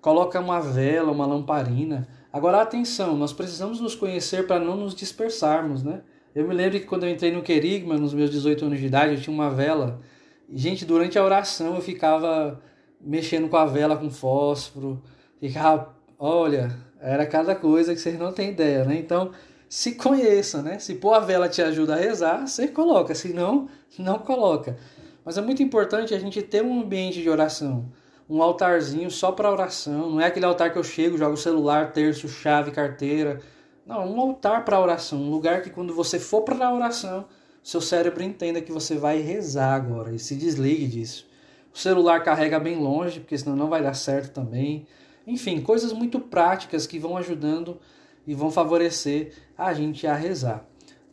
Coloca 0.00 0.38
uma 0.38 0.60
vela, 0.60 1.10
uma 1.10 1.26
lamparina. 1.26 2.06
Agora 2.34 2.60
atenção, 2.60 3.16
nós 3.16 3.32
precisamos 3.32 3.78
nos 3.78 3.94
conhecer 3.94 4.44
para 4.44 4.58
não 4.58 4.76
nos 4.76 4.92
dispersarmos, 4.92 5.84
né? 5.84 6.02
Eu 6.34 6.48
me 6.48 6.52
lembro 6.52 6.80
que 6.80 6.84
quando 6.84 7.04
eu 7.04 7.08
entrei 7.08 7.30
no 7.30 7.44
Querigma, 7.44 7.96
nos 7.96 8.12
meus 8.12 8.28
18 8.28 8.64
anos 8.64 8.80
de 8.80 8.86
idade, 8.86 9.14
eu 9.14 9.20
tinha 9.20 9.32
uma 9.32 9.48
vela. 9.48 10.00
E, 10.48 10.58
gente, 10.58 10.84
durante 10.84 11.16
a 11.16 11.22
oração 11.22 11.76
eu 11.76 11.80
ficava 11.80 12.60
mexendo 13.00 13.48
com 13.48 13.56
a 13.56 13.64
vela 13.64 13.96
com 13.96 14.10
fósforo, 14.10 15.00
ficava, 15.38 15.94
olha, 16.18 16.76
era 17.00 17.24
cada 17.24 17.54
coisa 17.54 17.94
que 17.94 18.00
vocês 18.00 18.18
não 18.18 18.32
têm 18.32 18.50
ideia, 18.50 18.84
né? 18.84 18.96
Então, 18.96 19.30
se 19.68 19.94
conheça, 19.94 20.60
né? 20.60 20.80
Se 20.80 20.96
pôr 20.96 21.14
a 21.14 21.20
vela 21.20 21.48
te 21.48 21.62
ajuda 21.62 21.94
a 21.94 21.98
rezar, 21.98 22.48
você 22.48 22.66
coloca, 22.66 23.14
se 23.14 23.32
não, 23.32 23.68
não 23.96 24.18
coloca. 24.18 24.76
Mas 25.24 25.38
é 25.38 25.40
muito 25.40 25.62
importante 25.62 26.12
a 26.12 26.18
gente 26.18 26.42
ter 26.42 26.64
um 26.64 26.80
ambiente 26.80 27.22
de 27.22 27.30
oração, 27.30 27.92
um 28.28 28.42
altarzinho 28.42 29.10
só 29.10 29.32
para 29.32 29.50
oração, 29.50 30.10
não 30.10 30.20
é 30.20 30.26
aquele 30.26 30.46
altar 30.46 30.72
que 30.72 30.78
eu 30.78 30.84
chego, 30.84 31.18
jogo 31.18 31.36
celular, 31.36 31.92
terço, 31.92 32.28
chave, 32.28 32.70
carteira. 32.70 33.40
Não, 33.86 34.06
um 34.06 34.20
altar 34.20 34.64
para 34.64 34.80
oração, 34.80 35.20
um 35.20 35.30
lugar 35.30 35.62
que 35.62 35.70
quando 35.70 35.94
você 35.94 36.18
for 36.18 36.42
para 36.42 36.66
a 36.66 36.74
oração, 36.74 37.26
seu 37.62 37.80
cérebro 37.80 38.22
entenda 38.22 38.60
que 38.60 38.72
você 38.72 38.96
vai 38.96 39.20
rezar 39.20 39.74
agora 39.74 40.14
e 40.14 40.18
se 40.18 40.34
desligue 40.34 40.86
disso. 40.86 41.26
O 41.72 41.78
celular 41.78 42.22
carrega 42.22 42.58
bem 42.58 42.76
longe, 42.76 43.20
porque 43.20 43.36
senão 43.36 43.56
não 43.56 43.68
vai 43.68 43.82
dar 43.82 43.94
certo 43.94 44.32
também. 44.32 44.86
Enfim, 45.26 45.60
coisas 45.60 45.92
muito 45.92 46.20
práticas 46.20 46.86
que 46.86 46.98
vão 46.98 47.16
ajudando 47.16 47.78
e 48.26 48.34
vão 48.34 48.50
favorecer 48.50 49.32
a 49.56 49.74
gente 49.74 50.06
a 50.06 50.14
rezar. 50.14 50.66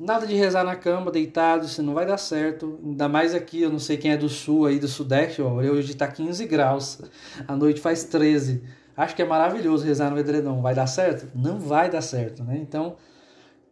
Nada 0.03 0.25
de 0.25 0.33
rezar 0.33 0.63
na 0.63 0.75
cama, 0.75 1.11
deitado, 1.11 1.67
isso 1.67 1.83
não 1.83 1.93
vai 1.93 2.07
dar 2.07 2.17
certo. 2.17 2.79
Ainda 2.83 3.07
mais 3.07 3.35
aqui, 3.35 3.61
eu 3.61 3.69
não 3.69 3.77
sei 3.77 3.97
quem 3.97 4.09
é 4.09 4.17
do 4.17 4.27
sul 4.27 4.65
aí, 4.65 4.79
do 4.79 4.87
sudeste, 4.87 5.43
ó, 5.43 5.53
hoje 5.53 5.91
está 5.91 6.07
15 6.07 6.43
graus, 6.47 6.99
a 7.47 7.55
noite 7.55 7.79
faz 7.79 8.03
13. 8.05 8.63
Acho 8.97 9.15
que 9.15 9.21
é 9.21 9.25
maravilhoso 9.25 9.85
rezar 9.85 10.09
no 10.09 10.17
edredom. 10.17 10.59
Vai 10.59 10.73
dar 10.73 10.87
certo? 10.87 11.27
Não 11.35 11.59
vai 11.59 11.87
dar 11.87 12.01
certo, 12.01 12.43
né? 12.43 12.57
Então, 12.57 12.95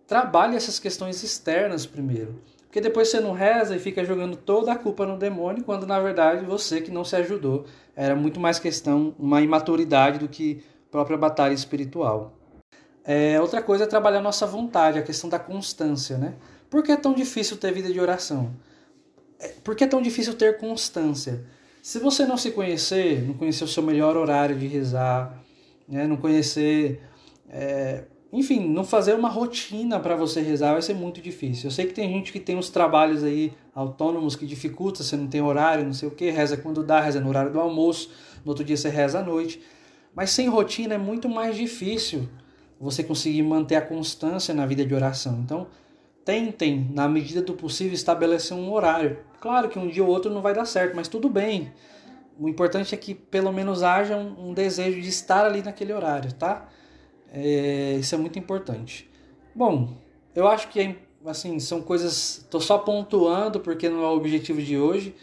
trabalhe 0.05 0.55
essas 0.55 0.77
questões 0.77 1.23
externas 1.23 1.87
primeiro. 1.87 2.39
Porque 2.67 2.79
depois 2.79 3.07
você 3.07 3.19
não 3.19 3.33
reza 3.33 3.75
e 3.75 3.79
fica 3.79 4.05
jogando 4.05 4.37
toda 4.37 4.71
a 4.71 4.75
culpa 4.75 5.07
no 5.07 5.17
demônio, 5.17 5.63
quando 5.63 5.87
na 5.87 5.99
verdade 5.99 6.45
você 6.45 6.79
que 6.79 6.91
não 6.91 7.03
se 7.03 7.15
ajudou. 7.15 7.65
Era 7.95 8.15
muito 8.15 8.39
mais 8.39 8.59
questão, 8.59 9.15
uma 9.17 9.41
imaturidade 9.41 10.19
do 10.19 10.27
que 10.27 10.63
própria 10.91 11.17
batalha 11.17 11.53
espiritual. 11.53 12.38
É, 13.11 13.41
outra 13.41 13.59
coisa 13.59 13.85
é 13.85 13.87
trabalhar 13.87 14.21
nossa 14.21 14.45
vontade, 14.45 14.99
a 14.99 15.01
questão 15.01 15.27
da 15.27 15.39
constância, 15.39 16.15
né? 16.15 16.35
Por 16.69 16.83
que 16.83 16.91
é 16.91 16.95
tão 16.95 17.11
difícil 17.11 17.57
ter 17.57 17.73
vida 17.73 17.91
de 17.91 17.99
oração? 17.99 18.53
É, 19.39 19.47
por 19.63 19.75
que 19.75 19.83
é 19.83 19.87
tão 19.87 19.99
difícil 19.99 20.35
ter 20.35 20.59
constância? 20.59 21.43
Se 21.81 21.97
você 21.97 22.23
não 22.27 22.37
se 22.37 22.51
conhecer, 22.51 23.25
não 23.25 23.33
conhecer 23.33 23.63
o 23.63 23.67
seu 23.67 23.81
melhor 23.81 24.15
horário 24.15 24.55
de 24.55 24.67
rezar, 24.67 25.43
né? 25.87 26.05
não 26.05 26.17
conhecer 26.17 27.01
é, 27.49 28.03
enfim, 28.31 28.69
não 28.69 28.83
fazer 28.83 29.15
uma 29.15 29.27
rotina 29.27 29.99
para 29.99 30.15
você 30.15 30.39
rezar 30.39 30.73
vai 30.73 30.81
ser 30.83 30.93
muito 30.93 31.19
difícil. 31.19 31.65
Eu 31.65 31.71
sei 31.71 31.87
que 31.87 31.93
tem 31.93 32.07
gente 32.07 32.31
que 32.31 32.39
tem 32.39 32.57
uns 32.57 32.69
trabalhos 32.69 33.23
aí 33.23 33.51
autônomos 33.73 34.35
que 34.35 34.45
dificulta, 34.45 35.01
você 35.01 35.17
não 35.17 35.25
tem 35.25 35.41
horário, 35.41 35.83
não 35.83 35.93
sei 35.93 36.07
o 36.07 36.11
que, 36.11 36.29
reza 36.29 36.57
quando 36.57 36.83
dá, 36.83 36.99
reza 36.99 37.19
no 37.19 37.29
horário 37.29 37.51
do 37.51 37.59
almoço, 37.59 38.11
no 38.45 38.51
outro 38.51 38.63
dia 38.63 38.77
você 38.77 38.87
reza 38.87 39.17
à 39.17 39.23
noite. 39.23 39.59
Mas 40.13 40.29
sem 40.29 40.47
rotina 40.47 40.93
é 40.93 40.97
muito 40.99 41.27
mais 41.27 41.57
difícil 41.57 42.29
você 42.79 43.03
conseguir 43.03 43.43
manter 43.43 43.75
a 43.75 43.81
constância 43.81 44.53
na 44.53 44.65
vida 44.65 44.85
de 44.85 44.93
oração. 44.93 45.41
Então, 45.43 45.67
tentem, 46.23 46.89
na 46.93 47.07
medida 47.07 47.41
do 47.41 47.53
possível, 47.53 47.93
estabelecer 47.93 48.55
um 48.55 48.71
horário. 48.71 49.19
Claro 49.41 49.67
que 49.67 49.77
um 49.77 49.87
dia 49.87 50.03
ou 50.03 50.09
outro 50.09 50.31
não 50.31 50.41
vai 50.41 50.53
dar 50.53 50.65
certo, 50.65 50.95
mas 50.95 51.07
tudo 51.07 51.27
bem. 51.27 51.73
O 52.39 52.47
importante 52.47 52.95
é 52.95 52.97
que 52.97 53.13
pelo 53.13 53.51
menos 53.51 53.83
haja 53.83 54.15
um, 54.15 54.49
um 54.49 54.53
desejo 54.53 55.01
de 55.01 55.09
estar 55.09 55.45
ali 55.45 55.61
naquele 55.61 55.91
horário, 55.91 56.31
tá? 56.33 56.69
É, 57.33 57.97
isso 57.99 58.15
é 58.15 58.17
muito 58.17 58.39
importante. 58.39 59.09
Bom, 59.53 59.97
eu 60.33 60.47
acho 60.47 60.69
que 60.69 60.95
assim 61.25 61.59
são 61.59 61.81
coisas. 61.81 62.39
Estou 62.39 62.61
só 62.61 62.77
pontuando 62.77 63.59
porque 63.59 63.89
não 63.89 64.03
é 64.03 64.07
o 64.07 64.15
objetivo 64.15 64.61
de 64.61 64.77
hoje, 64.77 65.15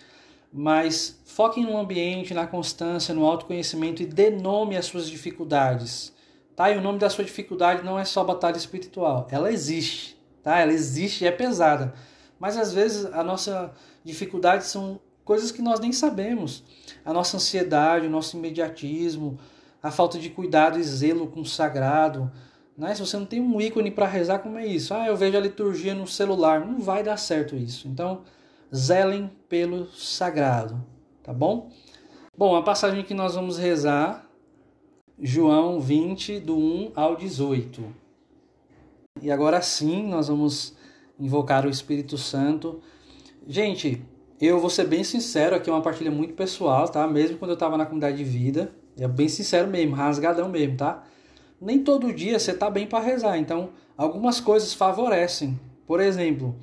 mas 0.53 1.19
foquem 1.25 1.65
no 1.65 1.77
ambiente, 1.77 2.35
na 2.35 2.47
constância, 2.47 3.15
no 3.15 3.25
autoconhecimento 3.25 4.03
e 4.03 4.07
dê 4.07 4.31
nome 4.31 4.77
às 4.77 4.87
suas 4.87 5.09
dificuldades. 5.09 6.16
Tá? 6.57 6.71
E 6.71 6.79
o 6.79 6.81
nome 6.81 6.99
da 6.99 7.11
sua 7.11 7.23
dificuldade 7.23 7.85
não 7.85 7.99
é 7.99 8.05
só 8.05 8.25
batalha 8.25 8.57
espiritual, 8.57 9.29
ela 9.31 9.53
existe, 9.53 10.19
tá? 10.43 10.59
Ela 10.59 10.73
existe 10.73 11.23
e 11.23 11.27
é 11.27 11.31
pesada. 11.31 11.93
Mas 12.41 12.57
às 12.57 12.73
vezes 12.73 13.05
a 13.13 13.23
nossa 13.23 13.73
dificuldade 14.03 14.65
são 14.65 14.99
coisas 15.23 15.53
que 15.53 15.61
nós 15.61 15.81
nem 15.81 15.93
sabemos. 15.93 16.65
A 17.05 17.13
nossa 17.13 17.37
ansiedade, 17.37 18.07
o 18.07 18.11
nosso 18.11 18.39
imediatismo, 18.39 19.39
a 19.83 19.91
falta 19.91 20.19
de 20.19 20.31
cuidado 20.31 20.79
e 20.79 20.83
zelo 20.83 21.27
com 21.27 21.41
o 21.41 21.47
sagrado. 21.47 22.33
Né? 22.77 22.95
Se 22.95 23.01
você 23.01 23.19
não 23.19 23.27
tem 23.27 23.41
um 23.41 23.61
ícone 23.61 23.91
para 23.91 24.07
rezar, 24.07 24.39
como 24.39 24.59
é 24.59 24.67
isso? 24.67 24.95
Ah, 24.95 25.07
eu 25.07 25.17
vejo 25.17 25.37
a 25.37 25.41
liturgia 25.41 25.95
no 25.95 26.07
celular. 26.07 26.61
Não 26.61 26.81
vai 26.81 27.03
dar 27.03 27.17
certo 27.17 27.55
isso. 27.55 27.89
Então, 27.89 28.23
zelem 28.75 29.31
pelo 29.49 29.91
sagrado, 29.93 30.85
tá 31.23 31.33
bom? 31.33 31.71
Bom, 32.37 32.55
a 32.55 32.63
passagem 32.63 33.03
que 33.03 33.15
nós 33.15 33.35
vamos 33.35 33.59
rezar, 33.59 34.26
João 35.19 35.81
20, 35.81 36.41
do 36.41 36.59
1 36.59 36.93
ao 36.95 37.17
18. 37.17 37.83
E 39.23 39.31
agora 39.31 39.63
sim, 39.63 40.07
nós 40.07 40.29
vamos 40.29 40.77
invocar 41.19 41.65
o 41.65 41.71
Espírito 41.71 42.19
Santo. 42.19 42.83
Gente, 43.49 44.03
eu 44.39 44.61
vou 44.61 44.69
ser 44.69 44.87
bem 44.87 45.03
sincero, 45.03 45.57
aqui 45.57 45.71
é 45.71 45.73
uma 45.73 45.81
partilha 45.81 46.11
muito 46.11 46.35
pessoal, 46.35 46.87
tá? 46.87 47.07
Mesmo 47.07 47.39
quando 47.39 47.53
eu 47.53 47.55
estava 47.55 47.79
na 47.79 47.87
comunidade 47.87 48.19
de 48.19 48.25
vida, 48.25 48.71
é 48.99 49.09
bem 49.09 49.27
sincero 49.27 49.67
mesmo, 49.69 49.95
rasgadão 49.95 50.51
mesmo, 50.51 50.77
tá? 50.77 51.03
Nem 51.59 51.83
todo 51.83 52.13
dia 52.13 52.39
você 52.39 52.53
tá 52.53 52.69
bem 52.69 52.87
para 52.87 53.03
rezar, 53.03 53.39
então 53.39 53.71
algumas 53.97 54.39
coisas 54.39 54.75
favorecem. 54.75 55.59
Por 55.87 55.99
exemplo, 55.99 56.55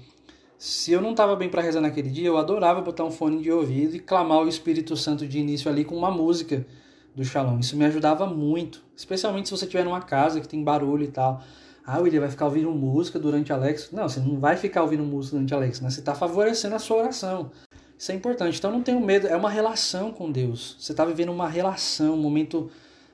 se 0.59 0.91
eu 0.91 1.01
não 1.01 1.11
estava 1.11 1.35
bem 1.35 1.49
para 1.49 1.63
rezar 1.63 1.81
naquele 1.81 2.11
dia, 2.11 2.27
eu 2.27 2.37
adorava 2.37 2.81
botar 2.81 3.03
um 3.03 3.09
fone 3.09 3.41
de 3.41 3.51
ouvido 3.51 3.95
e 3.95 3.99
clamar 3.99 4.43
o 4.43 4.47
Espírito 4.47 4.95
Santo 4.95 5.25
de 5.25 5.39
início 5.39 5.71
ali 5.71 5.83
com 5.83 5.97
uma 5.97 6.11
música 6.11 6.67
do 7.15 7.23
Shalom. 7.23 7.59
Isso 7.59 7.77
me 7.77 7.85
ajudava 7.85 8.25
muito, 8.25 8.83
especialmente 8.95 9.49
se 9.49 9.55
você 9.55 9.65
estiver 9.65 9.83
numa 9.83 10.01
casa 10.01 10.41
que 10.41 10.47
tem 10.47 10.63
barulho 10.63 11.03
e 11.03 11.07
tal. 11.07 11.41
Ah, 11.85 11.99
William 11.99 12.21
vai 12.21 12.29
ficar 12.29 12.45
ouvindo 12.45 12.71
música 12.71 13.19
durante 13.19 13.51
Alex. 13.51 13.89
Não, 13.91 14.07
você 14.07 14.19
não 14.19 14.39
vai 14.39 14.55
ficar 14.55 14.83
ouvindo 14.83 15.03
música 15.03 15.35
durante 15.35 15.53
Alex, 15.53 15.81
né? 15.81 15.89
Você 15.89 15.99
está 15.99 16.15
favorecendo 16.15 16.75
a 16.75 16.79
sua 16.79 16.97
oração. 16.97 17.51
Isso 17.97 18.11
é 18.11 18.15
importante. 18.15 18.57
Então 18.57 18.71
não 18.71 18.81
tenha 18.81 18.99
medo, 18.99 19.27
é 19.27 19.35
uma 19.35 19.49
relação 19.49 20.11
com 20.11 20.31
Deus. 20.31 20.77
Você 20.79 20.93
está 20.93 21.03
vivendo 21.03 21.29
uma 21.29 21.47
relação, 21.47 22.13
um 22.15 22.21
momento 22.21 22.71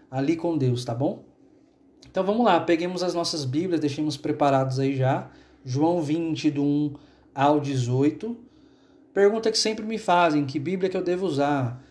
ali 0.09 0.35
com 0.35 0.57
Deus, 0.57 0.85
tá 0.85 0.93
bom? 0.93 1.23
Então 2.09 2.23
vamos 2.23 2.45
lá, 2.45 2.59
peguemos 2.59 3.03
as 3.03 3.13
nossas 3.13 3.45
Bíblias, 3.45 3.81
deixemos 3.81 4.17
preparados 4.17 4.79
aí 4.79 4.95
já. 4.95 5.29
João 5.65 6.01
20, 6.01 6.51
do 6.51 6.63
1 6.63 6.93
ao 7.33 7.59
18. 7.59 8.37
Pergunta 9.13 9.51
que 9.51 9.57
sempre 9.57 9.85
me 9.85 9.97
fazem: 9.97 10.45
que 10.45 10.59
Bíblia 10.59 10.89
que 10.89 10.97
eu 10.97 11.03
devo 11.03 11.25
usar? 11.25 11.83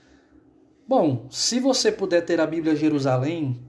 Bom, 0.88 1.26
se 1.30 1.60
você 1.60 1.92
puder 1.92 2.22
ter 2.22 2.40
a 2.40 2.46
Bíblia 2.46 2.74
Jerusalém, 2.74 3.60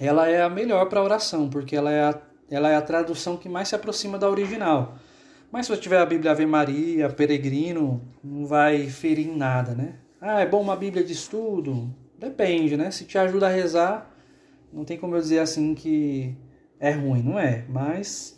ela 0.00 0.28
é 0.28 0.42
a 0.42 0.50
melhor 0.50 0.88
para 0.88 1.00
oração, 1.00 1.48
porque 1.48 1.76
ela 1.76 1.92
é 1.92 2.02
a, 2.02 2.20
ela 2.50 2.68
é 2.68 2.74
a 2.74 2.82
tradução 2.82 3.36
que 3.36 3.48
mais 3.48 3.68
se 3.68 3.76
aproxima 3.76 4.18
da 4.18 4.28
original. 4.28 4.96
Mas 5.52 5.66
se 5.66 5.72
você 5.72 5.80
tiver 5.80 6.00
a 6.00 6.04
Bíblia 6.04 6.32
Ave 6.32 6.44
Maria, 6.44 7.08
Peregrino, 7.08 8.02
não 8.20 8.46
vai 8.46 8.88
ferir 8.88 9.28
em 9.28 9.36
nada, 9.36 9.76
né? 9.76 9.94
Ah, 10.20 10.40
é 10.40 10.46
bom 10.46 10.60
uma 10.60 10.74
Bíblia 10.74 11.04
de 11.04 11.12
estudo? 11.12 11.94
Depende, 12.18 12.76
né? 12.76 12.90
Se 12.90 13.04
te 13.04 13.16
ajuda 13.16 13.46
a 13.46 13.50
rezar, 13.50 14.12
não 14.72 14.84
tem 14.84 14.98
como 14.98 15.14
eu 15.14 15.20
dizer 15.20 15.38
assim 15.38 15.72
que 15.72 16.36
é 16.80 16.90
ruim, 16.90 17.22
não 17.22 17.38
é? 17.38 17.64
Mas 17.68 18.36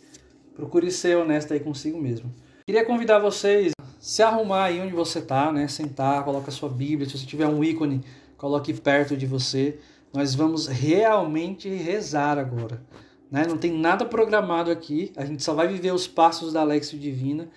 procure 0.55 0.91
ser 0.91 1.17
honesto 1.17 1.55
aí 1.55 1.61
consigo 1.61 1.99
mesmo. 1.99 2.31
Queria 2.67 2.85
convidar 2.85 3.21
vocês 3.21 3.73
se 4.07 4.23
arrumar 4.23 4.67
aí 4.67 4.81
onde 4.81 4.93
você 4.93 5.21
tá, 5.21 5.51
né? 5.51 5.67
Sentar, 5.67 6.25
coloca 6.25 6.49
a 6.49 6.53
sua 6.53 6.69
Bíblia, 6.69 7.09
se 7.09 7.19
você 7.19 7.27
tiver 7.27 7.49
um 7.49 7.65
ícone, 7.65 8.05
coloque 8.39 8.73
perto 8.73 9.17
de 9.17 9.27
você. 9.27 9.81
Nós 10.15 10.33
vamos 10.33 10.69
realmente 10.69 11.69
rezar 11.69 12.39
agora. 12.39 12.81
Né? 13.29 13.45
Não 13.49 13.59
tem 13.59 13.73
nada 13.73 14.05
programado 14.05 14.71
aqui, 14.71 15.13
a 15.17 15.25
gente 15.25 15.43
só 15.43 15.55
vai 15.55 15.67
viver 15.67 15.93
os 15.93 16.07
passos 16.07 16.53
da 16.53 16.61
Alexio 16.61 16.97
Divina 16.97 17.49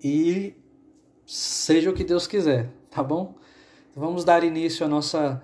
e 0.00 0.54
seja 1.26 1.90
o 1.90 1.94
que 1.94 2.04
Deus 2.04 2.28
quiser, 2.28 2.70
tá 2.88 3.02
bom? 3.02 3.34
Então 3.90 4.00
vamos 4.00 4.24
dar 4.24 4.44
início 4.44 4.86
à 4.86 4.88
nossa 4.88 5.42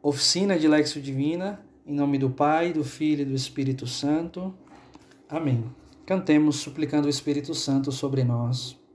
oficina 0.00 0.56
de 0.56 0.68
Lexio 0.68 1.02
Divina, 1.02 1.60
em 1.84 1.92
nome 1.92 2.18
do 2.18 2.30
Pai, 2.30 2.72
do 2.72 2.84
Filho 2.84 3.22
e 3.22 3.24
do 3.24 3.34
Espírito 3.34 3.84
Santo. 3.84 4.54
Amém. 5.28 5.64
Cantemos 6.06 6.54
suplicando 6.54 7.06
o 7.06 7.10
Espírito 7.10 7.52
Santo 7.52 7.90
sobre 7.90 8.22
nós. 8.22 8.85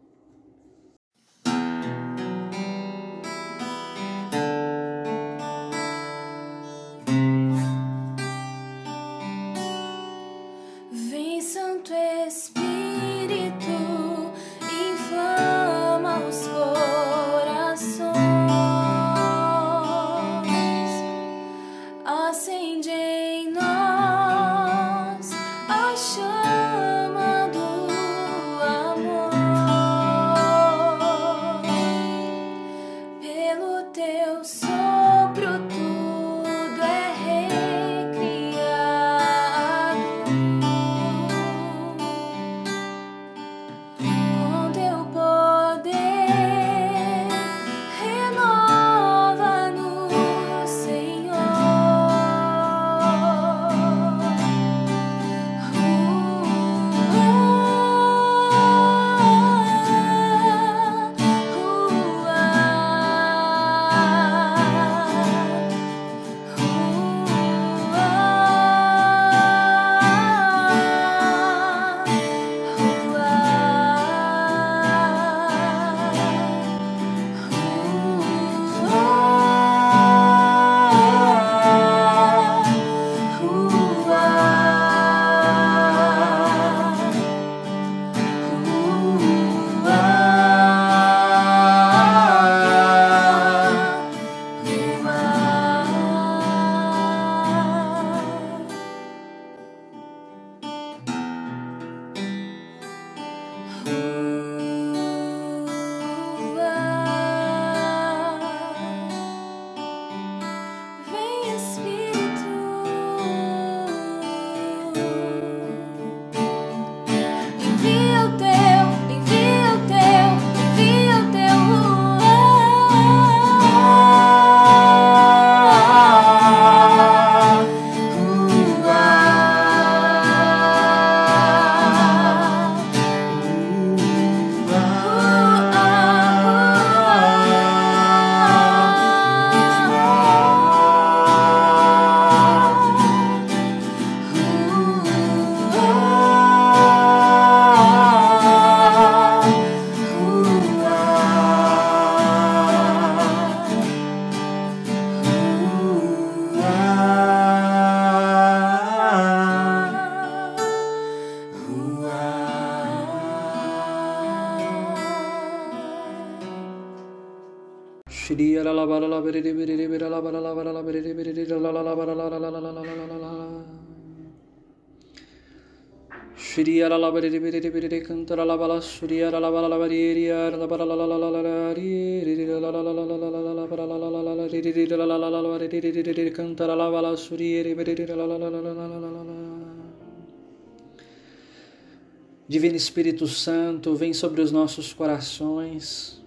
Divino 192.47 192.75
Espírito 192.75 193.27
Santo, 193.27 193.95
vem 193.95 194.13
sobre 194.13 194.41
os 194.41 194.51
nossos 194.51 194.93
corações. 194.93 196.21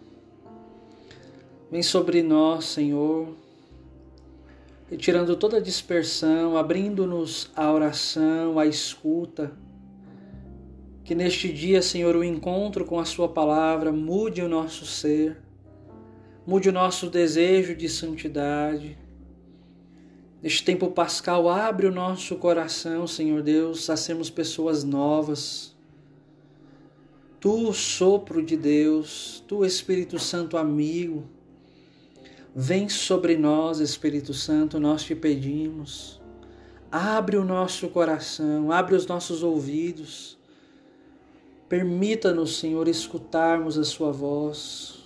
Vem 1.71 1.83
sobre 1.83 2.23
nós, 2.23 2.65
Senhor, 2.65 3.29
retirando 4.91 5.37
toda 5.37 5.59
a 5.59 5.61
dispersão, 5.61 6.57
abrindo-nos 6.57 7.51
a 7.55 7.71
oração, 7.71 8.59
a 8.59 8.67
escuta 8.67 9.53
que 11.05 11.15
neste 11.15 11.53
dia, 11.53 11.83
Senhor, 11.83 12.17
o 12.17 12.25
encontro 12.25 12.83
com 12.83 12.99
a 12.99 13.05
Sua 13.05 13.29
palavra 13.29 13.93
mude 13.93 14.41
o 14.41 14.49
nosso 14.49 14.87
ser, 14.87 15.37
mude 16.47 16.71
o 16.71 16.73
nosso 16.73 17.11
desejo 17.11 17.77
de 17.77 17.91
santidade. 17.91 18.97
Neste 20.43 20.65
tempo 20.65 20.89
pascal, 20.89 21.49
abre 21.49 21.87
o 21.87 21.93
nosso 21.93 22.37
coração, 22.37 23.07
Senhor 23.07 23.43
Deus, 23.43 23.89
a 23.91 23.97
sermos 23.97 24.31
pessoas 24.31 24.83
novas. 24.83 25.77
Tu, 27.39 27.73
sopro 27.75 28.43
de 28.43 28.57
Deus, 28.57 29.45
Tu, 29.47 29.63
Espírito 29.63 30.19
Santo 30.19 30.57
amigo, 30.57 31.25
vem 32.55 32.89
sobre 32.89 33.37
nós, 33.37 33.79
Espírito 33.79 34.33
Santo, 34.33 34.81
nós 34.81 35.03
te 35.03 35.15
pedimos. 35.15 36.19
Abre 36.91 37.37
o 37.37 37.45
nosso 37.45 37.89
coração, 37.89 38.73
abre 38.73 38.95
os 38.95 39.07
nossos 39.07 39.43
ouvidos 39.43 40.39
Permita-nos, 41.69 42.59
Senhor, 42.59 42.87
escutarmos 42.89 43.79
a 43.79 43.85
Sua 43.85 44.13
voz. 44.13 45.03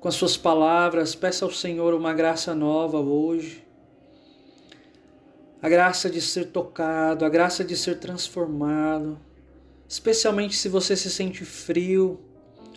Com 0.00 0.08
as 0.08 0.14
Suas 0.14 0.36
palavras, 0.36 1.14
peça 1.14 1.44
ao 1.44 1.50
Senhor 1.50 1.92
uma 1.92 2.12
graça 2.12 2.54
nova 2.54 3.00
hoje. 3.00 3.64
A 5.60 5.68
graça 5.68 6.08
de 6.08 6.20
ser 6.20 6.46
tocado, 6.46 7.24
a 7.24 7.28
graça 7.28 7.64
de 7.64 7.76
ser 7.76 7.98
transformado. 7.98 9.18
Especialmente 9.88 10.54
se 10.56 10.68
você 10.68 10.94
se 10.94 11.10
sente 11.10 11.44
frio, 11.44 12.20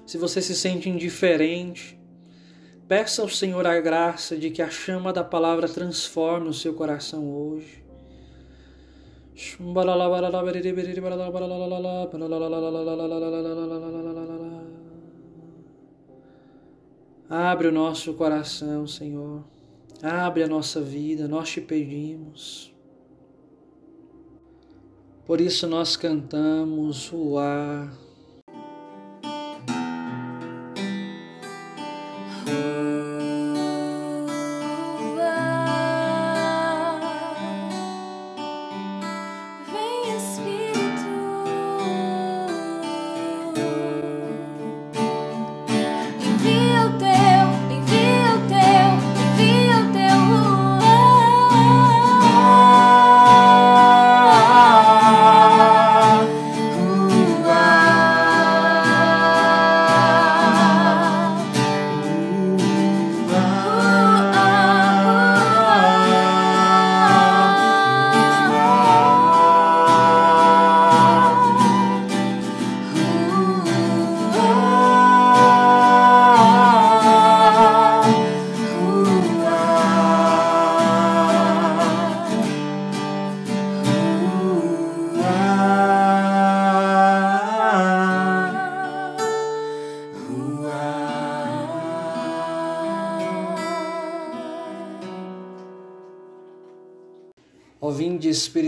se 0.06 0.18
você 0.18 0.42
se 0.42 0.56
sente 0.56 0.90
indiferente 0.90 1.97
Peça 2.88 3.22
ao 3.22 3.28
Senhor 3.28 3.68
a 3.68 3.82
graça 3.82 4.38
de 4.38 4.50
que 4.50 4.62
a 4.62 4.70
chama 4.70 5.12
da 5.12 5.24
palavra 5.24 5.68
transforme 5.68 6.48
o 6.48 6.54
seu 6.54 6.74
coração 6.74 7.30
hoje. 7.30 7.84
Abre 17.30 17.68
o 17.68 17.72
nosso 17.74 18.14
coração, 18.14 18.88
Senhor. 18.88 19.44
Abre 20.02 20.44
a 20.44 20.48
nossa 20.48 20.80
vida, 20.80 21.28
nós 21.28 21.50
te 21.50 21.60
pedimos. 21.60 22.74
Por 25.26 25.42
isso 25.42 25.68
nós 25.68 25.98
cantamos 25.98 27.12
o 27.12 27.38
ar. 27.38 28.07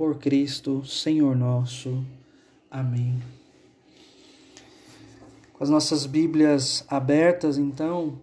por 0.00 0.16
Cristo, 0.16 0.82
Senhor 0.82 1.36
nosso. 1.36 2.02
Amém. 2.70 3.20
Com 5.52 5.62
as 5.62 5.68
nossas 5.68 6.06
Bíblias 6.06 6.82
abertas, 6.88 7.58
então, 7.58 8.18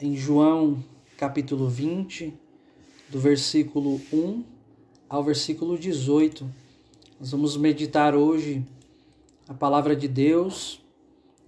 em 0.00 0.14
João 0.14 0.78
capítulo 1.16 1.68
20, 1.68 2.32
do 3.08 3.18
versículo 3.18 4.00
1 4.12 4.44
ao 5.08 5.24
versículo 5.24 5.76
18. 5.76 6.48
Nós 7.18 7.32
vamos 7.32 7.56
meditar 7.56 8.14
hoje 8.14 8.64
a 9.48 9.54
palavra 9.54 9.96
de 9.96 10.06
Deus 10.06 10.80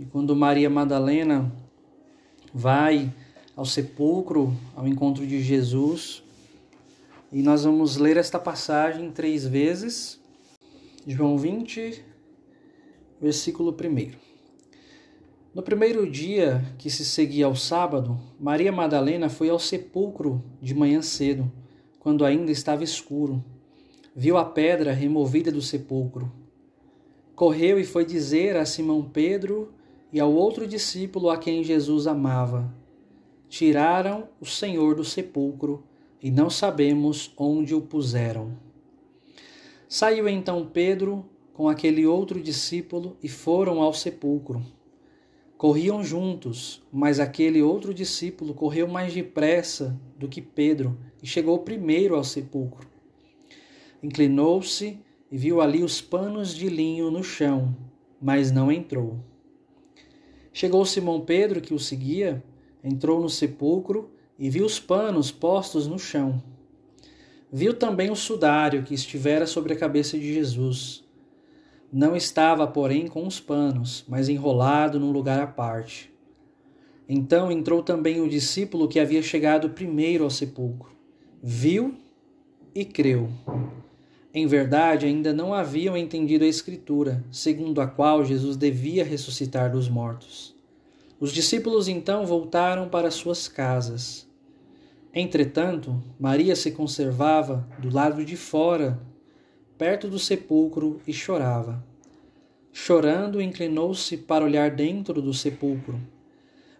e 0.01 0.05
quando 0.05 0.35
Maria 0.35 0.69
Madalena 0.69 1.49
vai 2.53 3.15
ao 3.55 3.65
sepulcro, 3.65 4.53
ao 4.75 4.89
encontro 4.89 5.25
de 5.25 5.41
Jesus, 5.41 6.25
e 7.33 7.43
nós 7.43 7.65
vamos 7.65 7.97
ler 7.97 8.17
esta 8.17 8.39
passagem 8.39 9.11
três 9.13 9.47
vezes. 9.47 10.21
João 11.07 11.39
20, 11.39 12.05
versículo 13.21 13.71
1. 13.73 14.11
No 15.55 15.63
primeiro 15.63 16.11
dia 16.11 16.65
que 16.77 16.91
se 16.91 17.05
seguia 17.05 17.47
ao 17.47 17.55
sábado, 17.55 18.19
Maria 18.39 18.73
Madalena 18.73 19.29
foi 19.29 19.49
ao 19.49 19.61
sepulcro 19.61 20.43
de 20.61 20.75
manhã 20.75 21.01
cedo, 21.03 21.51
quando 22.01 22.25
ainda 22.25 22.51
estava 22.51 22.83
escuro. 22.83 23.45
Viu 24.15 24.37
a 24.37 24.45
pedra 24.45 24.93
removida 24.93 25.53
do 25.53 25.63
sepulcro. 25.63 26.33
Correu 27.37 27.79
e 27.79 27.85
foi 27.85 28.05
dizer 28.05 28.57
a 28.57 28.67
Simão 28.67 29.03
Pedro 29.09 29.73
e 30.13 30.19
ao 30.19 30.33
outro 30.33 30.67
discípulo 30.67 31.31
a 31.31 31.39
quem 31.39 31.63
Jesus 31.63 32.09
amava: 32.09 32.75
Tiraram 33.49 34.29
o 34.41 34.47
Senhor 34.47 34.97
do 34.97 35.05
sepulcro 35.05 35.85
e 36.23 36.31
não 36.31 36.51
sabemos 36.51 37.33
onde 37.37 37.75
o 37.75 37.81
puseram. 37.81 38.57
Saiu 39.89 40.29
então 40.29 40.69
Pedro 40.73 41.25
com 41.53 41.69
aquele 41.69 42.07
outro 42.07 42.41
discípulo 42.41 43.17
e 43.23 43.29
foram 43.29 43.83
ao 43.83 43.93
sepulcro. 43.93 44.63
Corriam 45.57 46.03
juntos, 46.03 46.83
mas 46.91 47.21
aquele 47.21 47.61
outro 47.61 47.93
discípulo 47.93 48.55
correu 48.55 48.89
mais 48.89 49.13
depressa 49.13 49.99
do 50.17 50.29
que 50.29 50.41
Pedro 50.41 50.97
e 51.23 51.27
chegou 51.27 51.59
primeiro 51.59 52.15
ao 52.17 52.25
sepulcro. 52.25 52.89
Inclinou-se 54.03 54.99
e 55.31 55.37
viu 55.37 55.61
ali 55.61 55.83
os 55.83 56.01
panos 56.01 56.55
de 56.55 56.69
linho 56.69 57.11
no 57.11 57.23
chão, 57.23 57.77
mas 58.21 58.51
não 58.51 58.73
entrou. 58.73 59.19
Chegou 60.53 60.85
Simão 60.85 61.21
Pedro, 61.21 61.61
que 61.61 61.75
o 61.75 61.79
seguia, 61.79 62.43
entrou 62.83 63.21
no 63.21 63.29
sepulcro 63.29 64.11
e 64.41 64.49
viu 64.49 64.65
os 64.65 64.81
panos 64.81 65.31
postos 65.31 65.87
no 65.87 65.99
chão. 65.99 66.43
Viu 67.53 67.75
também 67.75 68.11
o 68.11 68.17
sudário 68.17 68.83
que 68.83 68.95
estivera 68.95 69.47
sobre 69.47 69.75
a 69.75 69.77
cabeça 69.77 70.19
de 70.19 70.33
Jesus. 70.33 71.05
Não 71.93 72.17
estava, 72.17 72.67
porém, 72.67 73.07
com 73.07 73.27
os 73.27 73.39
panos, 73.39 74.03
mas 74.09 74.31
enrolado 74.31 74.99
num 74.99 75.13
lugar 75.13 75.39
à 75.41 75.47
parte. 75.47 76.11
Então 77.07 77.53
entrou 77.53 77.83
também 77.83 78.21
o 78.21 78.29
discípulo 78.29 78.89
que 78.89 78.99
havia 78.99 79.21
chegado 79.21 79.71
primeiro 79.71 80.25
ao 80.25 80.31
sepulcro. 80.31 80.91
Viu 81.43 81.97
e 82.75 82.85
creu. 82.85 83.29
Em 84.33 84.47
verdade, 84.47 85.05
ainda 85.05 85.33
não 85.33 85.53
haviam 85.53 85.97
entendido 85.97 86.45
a 86.45 86.49
Escritura, 86.49 87.23
segundo 87.31 87.81
a 87.81 87.87
qual 87.87 88.25
Jesus 88.25 88.57
devia 88.57 89.05
ressuscitar 89.05 89.71
dos 89.73 89.89
mortos. 89.89 90.55
Os 91.19 91.33
discípulos 91.33 91.89
então 91.89 92.25
voltaram 92.25 92.89
para 92.89 93.11
suas 93.11 93.49
casas. 93.49 94.30
Entretanto, 95.13 96.01
Maria 96.19 96.55
se 96.55 96.71
conservava 96.71 97.69
do 97.79 97.93
lado 97.93 98.25
de 98.25 98.37
fora, 98.37 99.01
perto 99.77 100.09
do 100.09 100.19
sepulcro, 100.19 101.01
e 101.07 101.13
chorava. 101.13 101.85
Chorando, 102.73 103.43
inclinou-se 103.43 104.17
para 104.17 104.45
olhar 104.45 104.71
dentro 104.71 105.21
do 105.21 105.35
sepulcro. 105.35 106.01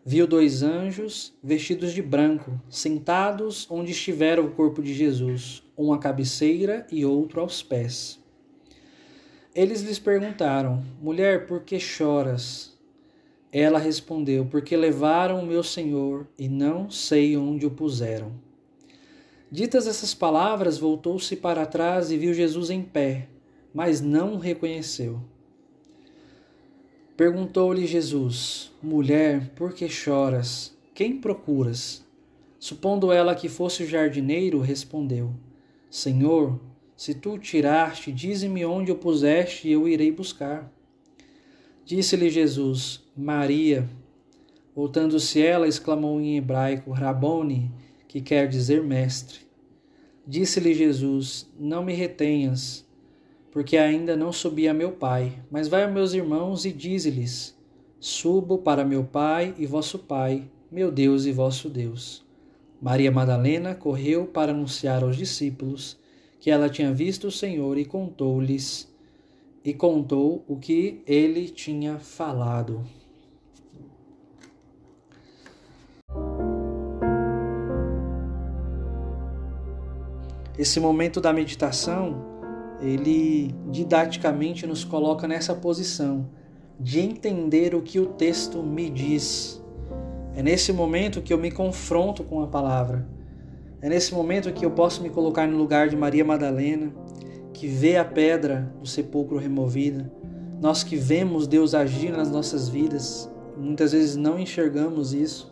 Viu 0.05 0.27
dois 0.27 0.63
anjos 0.63 1.37
vestidos 1.43 1.93
de 1.93 2.01
branco, 2.01 2.61
sentados 2.71 3.67
onde 3.69 3.91
estivera 3.91 4.41
o 4.41 4.53
corpo 4.53 4.81
de 4.81 4.95
Jesus, 4.95 5.65
um 5.77 5.93
à 5.93 5.99
cabeceira 5.99 6.87
e 6.91 7.05
outro 7.05 7.41
aos 7.41 7.63
pés. 7.63 8.21
Eles 9.53 9.83
lhes 9.83 9.99
perguntaram: 9.99 10.85
Mulher, 11.03 11.47
por 11.47 11.65
que 11.65 11.81
choras? 11.81 12.79
Ela 13.53 13.79
respondeu: 13.79 14.47
Porque 14.47 14.77
levaram 14.77 15.41
o 15.41 15.47
meu 15.47 15.63
senhor 15.63 16.27
e 16.39 16.49
não 16.49 16.91
sei 16.91 17.37
onde 17.37 17.67
o 17.67 17.71
puseram. 17.71 18.33
Ditas 19.51 19.87
essas 19.89 20.15
palavras, 20.15 20.79
voltou-se 20.79 21.35
para 21.35 21.67
trás 21.67 22.13
e 22.13 22.17
viu 22.17 22.33
Jesus 22.33 22.71
em 22.71 22.83
pé, 22.83 23.29
mas 23.75 24.01
não 24.01 24.35
o 24.35 24.39
reconheceu. 24.39 25.21
Perguntou-lhe 27.17 27.87
Jesus: 27.87 28.73
Mulher, 28.81 29.51
por 29.57 29.75
que 29.75 29.89
choras? 29.89 30.77
Quem 30.95 31.21
procuras? 31.21 32.05
Supondo 32.59 33.11
ela 33.11 33.35
que 33.35 33.49
fosse 33.49 33.83
o 33.83 33.89
jardineiro, 33.89 34.61
respondeu: 34.61 35.35
Senhor, 35.91 36.61
se 36.97 37.15
tu 37.15 37.33
o 37.33 37.39
tiraste, 37.39 38.13
dize-me 38.13 38.65
onde 38.65 38.93
o 38.93 38.97
puseste 38.97 39.67
e 39.67 39.73
eu 39.73 39.89
irei 39.89 40.13
buscar. 40.13 40.71
Disse-lhe 41.85 42.31
Jesus, 42.31 43.03
Maria. 43.21 43.87
Voltando-se 44.75 45.43
ela, 45.43 45.69
exclamou 45.69 46.19
em 46.19 46.39
hebraico, 46.39 46.91
Rabone, 46.91 47.71
que 48.09 48.19
quer 48.19 48.49
dizer 48.49 48.83
mestre. 48.83 49.41
Disse-lhe 50.27 50.73
Jesus, 50.73 51.47
Não 51.59 51.85
me 51.85 51.93
retenhas, 51.93 52.89
porque 53.53 53.77
ainda 53.77 54.17
não 54.17 54.33
subi 54.33 54.67
a 54.67 54.73
meu 54.73 54.93
pai, 54.93 55.39
mas 55.51 55.69
vai 55.69 55.83
a 55.85 55.89
meus 55.89 56.15
irmãos 56.15 56.65
e 56.65 56.73
dize-lhes, 56.73 57.55
Subo 57.99 58.57
para 58.57 58.87
meu 58.87 59.05
pai 59.05 59.55
e 59.59 59.67
vosso 59.67 59.99
pai, 59.99 60.51
meu 60.73 60.91
Deus 60.91 61.27
e 61.27 61.33
vosso 61.33 61.69
Deus. 61.69 62.25
Maria 62.81 63.13
Madalena 63.13 63.75
correu 63.75 64.25
para 64.25 64.53
anunciar 64.53 65.03
aos 65.03 65.15
discípulos 65.15 65.99
que 66.39 66.51
ela 66.51 66.71
tinha 66.71 66.91
visto 66.91 67.27
o 67.27 67.31
Senhor 67.31 67.77
e 67.77 67.85
contou-lhes 67.85 68.91
e 69.63 69.75
contou 69.75 70.43
o 70.49 70.57
que 70.57 71.03
ele 71.07 71.51
tinha 71.51 71.99
falado. 71.99 72.83
Esse 80.61 80.79
momento 80.79 81.23
da 81.23 81.33
meditação, 81.33 82.23
ele 82.83 83.55
didaticamente 83.71 84.67
nos 84.67 84.85
coloca 84.85 85.27
nessa 85.27 85.55
posição 85.55 86.29
de 86.79 87.01
entender 87.01 87.75
o 87.75 87.81
que 87.81 87.99
o 87.99 88.05
texto 88.05 88.63
me 88.63 88.91
diz 88.91 89.59
é 90.35 90.43
nesse 90.43 90.71
momento 90.71 91.23
que 91.23 91.33
eu 91.33 91.39
me 91.39 91.51
confronto 91.51 92.23
com 92.23 92.43
a 92.43 92.47
palavra. 92.47 93.09
É 93.81 93.89
nesse 93.89 94.13
momento 94.13 94.53
que 94.53 94.63
eu 94.63 94.71
posso 94.71 95.03
me 95.03 95.09
colocar 95.09 95.47
no 95.47 95.57
lugar 95.57 95.89
de 95.89 95.97
Maria 95.97 96.27
Madalena, 96.27 96.93
que 97.55 97.67
vê 97.67 97.97
a 97.97 98.05
pedra 98.05 98.71
do 98.79 98.87
sepulcro 98.87 99.39
removida. 99.39 100.13
Nós 100.61 100.85
que 100.85 100.95
vemos 100.95 101.47
Deus 101.47 101.75
agir 101.75 102.13
nas 102.13 102.31
nossas 102.31 102.69
vidas, 102.69 103.33
muitas 103.57 103.93
vezes 103.93 104.15
não 104.15 104.39
enxergamos 104.39 105.15
isso. 105.15 105.51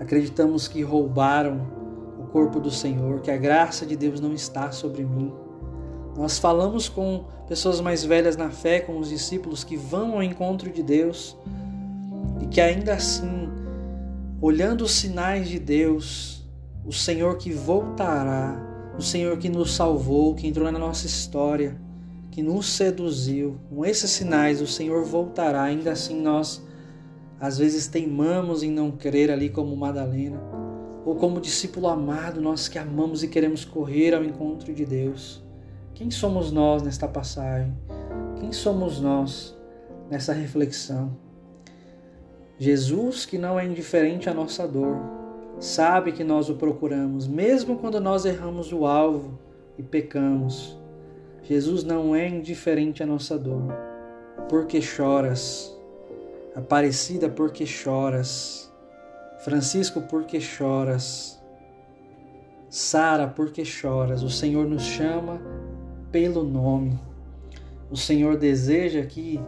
Acreditamos 0.00 0.66
que 0.66 0.82
roubaram 0.82 1.78
corpo 2.32 2.60
do 2.60 2.70
Senhor, 2.70 3.20
que 3.20 3.30
a 3.30 3.36
graça 3.36 3.84
de 3.84 3.96
Deus 3.96 4.20
não 4.20 4.32
está 4.32 4.72
sobre 4.72 5.04
mim. 5.04 5.32
Nós 6.16 6.38
falamos 6.38 6.88
com 6.88 7.24
pessoas 7.46 7.80
mais 7.80 8.04
velhas 8.04 8.36
na 8.36 8.50
fé, 8.50 8.80
com 8.80 8.98
os 8.98 9.08
discípulos 9.08 9.64
que 9.64 9.76
vão 9.76 10.14
ao 10.14 10.22
encontro 10.22 10.70
de 10.70 10.82
Deus 10.82 11.36
e 12.40 12.46
que 12.46 12.60
ainda 12.60 12.94
assim 12.94 13.48
olhando 14.40 14.84
os 14.84 14.92
sinais 14.92 15.48
de 15.48 15.58
Deus, 15.58 16.42
o 16.84 16.92
Senhor 16.92 17.36
que 17.36 17.52
voltará, 17.52 18.58
o 18.98 19.02
Senhor 19.02 19.36
que 19.36 19.48
nos 19.48 19.74
salvou, 19.74 20.34
que 20.34 20.46
entrou 20.46 20.70
na 20.70 20.78
nossa 20.78 21.06
história, 21.06 21.76
que 22.30 22.42
nos 22.42 22.66
seduziu. 22.66 23.58
Com 23.68 23.84
esses 23.84 24.10
sinais, 24.10 24.60
o 24.60 24.66
Senhor 24.66 25.04
voltará. 25.04 25.62
Ainda 25.62 25.92
assim, 25.92 26.20
nós 26.20 26.62
às 27.38 27.58
vezes 27.58 27.86
teimamos 27.86 28.62
em 28.62 28.70
não 28.70 28.90
crer 28.90 29.30
ali 29.30 29.48
como 29.48 29.74
Madalena, 29.76 30.40
ou 31.04 31.14
como 31.14 31.40
discípulo 31.40 31.88
amado, 31.88 32.40
nós 32.40 32.68
que 32.68 32.78
amamos 32.78 33.22
e 33.22 33.28
queremos 33.28 33.64
correr 33.64 34.14
ao 34.14 34.24
encontro 34.24 34.72
de 34.72 34.84
Deus. 34.84 35.42
Quem 35.94 36.10
somos 36.10 36.50
nós 36.50 36.82
nesta 36.82 37.08
passagem? 37.08 37.74
Quem 38.38 38.52
somos 38.52 39.00
nós 39.00 39.56
nessa 40.10 40.32
reflexão? 40.32 41.16
Jesus, 42.58 43.24
que 43.24 43.38
não 43.38 43.58
é 43.58 43.64
indiferente 43.64 44.28
à 44.28 44.34
nossa 44.34 44.68
dor, 44.68 44.98
sabe 45.58 46.12
que 46.12 46.22
nós 46.22 46.50
o 46.50 46.54
procuramos, 46.54 47.26
mesmo 47.26 47.78
quando 47.78 48.00
nós 48.00 48.24
erramos 48.24 48.72
o 48.72 48.86
alvo 48.86 49.38
e 49.78 49.82
pecamos. 49.82 50.78
Jesus 51.42 51.84
não 51.84 52.14
é 52.14 52.28
indiferente 52.28 53.02
à 53.02 53.06
nossa 53.06 53.38
dor. 53.38 53.72
Por 54.48 54.66
que 54.66 54.80
choras? 54.80 55.74
Aparecida, 56.54 57.28
por 57.28 57.50
que 57.50 57.64
choras? 57.64 58.69
Francisco, 59.40 60.02
por 60.02 60.24
que 60.24 60.38
choras? 60.38 61.40
Sara, 62.68 63.26
por 63.26 63.50
que 63.50 63.64
choras? 63.64 64.22
O 64.22 64.28
Senhor 64.28 64.66
nos 64.66 64.82
chama 64.82 65.40
pelo 66.12 66.44
nome. 66.44 66.98
O 67.90 67.96
Senhor 67.96 68.36
deseja 68.36 69.02
que 69.06 69.40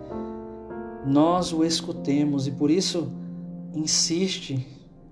nós 1.07 1.53
o 1.53 1.63
escutemos 1.63 2.47
e 2.47 2.53
por 2.53 2.71
isso 2.71 3.13
insiste, 3.75 4.67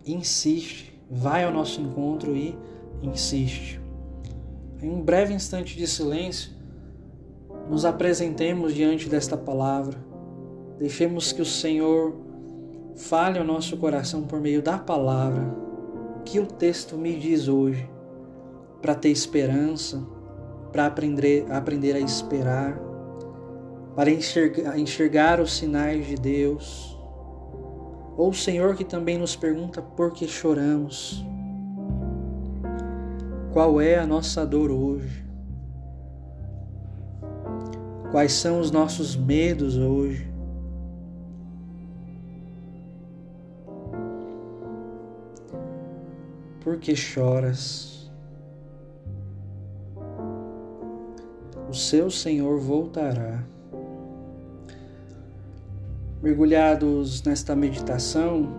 insiste, 0.06 0.98
vai 1.10 1.44
ao 1.44 1.52
nosso 1.52 1.80
encontro 1.80 2.34
e 2.34 2.56
insiste. 3.02 3.80
Em 4.82 4.88
um 4.88 5.02
breve 5.02 5.34
instante 5.34 5.76
de 5.76 5.86
silêncio, 5.86 6.52
nos 7.68 7.84
apresentemos 7.84 8.74
diante 8.74 9.10
desta 9.10 9.36
palavra, 9.36 9.98
deixemos 10.78 11.32
que 11.32 11.42
o 11.42 11.46
Senhor 11.46 12.29
fale 13.00 13.38
ao 13.38 13.44
nosso 13.44 13.76
coração 13.76 14.22
por 14.22 14.40
meio 14.40 14.62
da 14.62 14.78
palavra, 14.78 15.54
que 16.24 16.38
o 16.38 16.46
texto 16.46 16.96
me 16.96 17.16
diz 17.16 17.48
hoje, 17.48 17.88
para 18.80 18.94
ter 18.94 19.10
esperança, 19.10 20.00
para 20.70 20.86
aprender, 20.86 21.50
aprender 21.50 21.96
a 21.96 22.00
esperar 22.00 22.90
para 23.94 24.10
enxergar, 24.10 24.78
enxergar 24.78 25.40
os 25.40 25.52
sinais 25.52 26.06
de 26.06 26.14
Deus. 26.14 26.98
Ou 28.16 28.30
o 28.30 28.34
Senhor 28.34 28.74
que 28.74 28.84
também 28.84 29.18
nos 29.18 29.34
pergunta 29.36 29.82
por 29.82 30.12
que 30.12 30.26
choramos. 30.26 31.24
Qual 33.52 33.80
é 33.80 33.98
a 33.98 34.06
nossa 34.06 34.46
dor 34.46 34.70
hoje? 34.70 35.26
Quais 38.10 38.32
são 38.32 38.60
os 38.60 38.70
nossos 38.70 39.16
medos 39.16 39.76
hoje? 39.76 40.29
Por 46.60 46.78
que 46.78 46.94
choras? 46.94 48.10
O 51.70 51.72
seu 51.72 52.10
Senhor 52.10 52.60
voltará. 52.60 53.42
Mergulhados 56.22 57.22
nesta 57.22 57.56
meditação, 57.56 58.52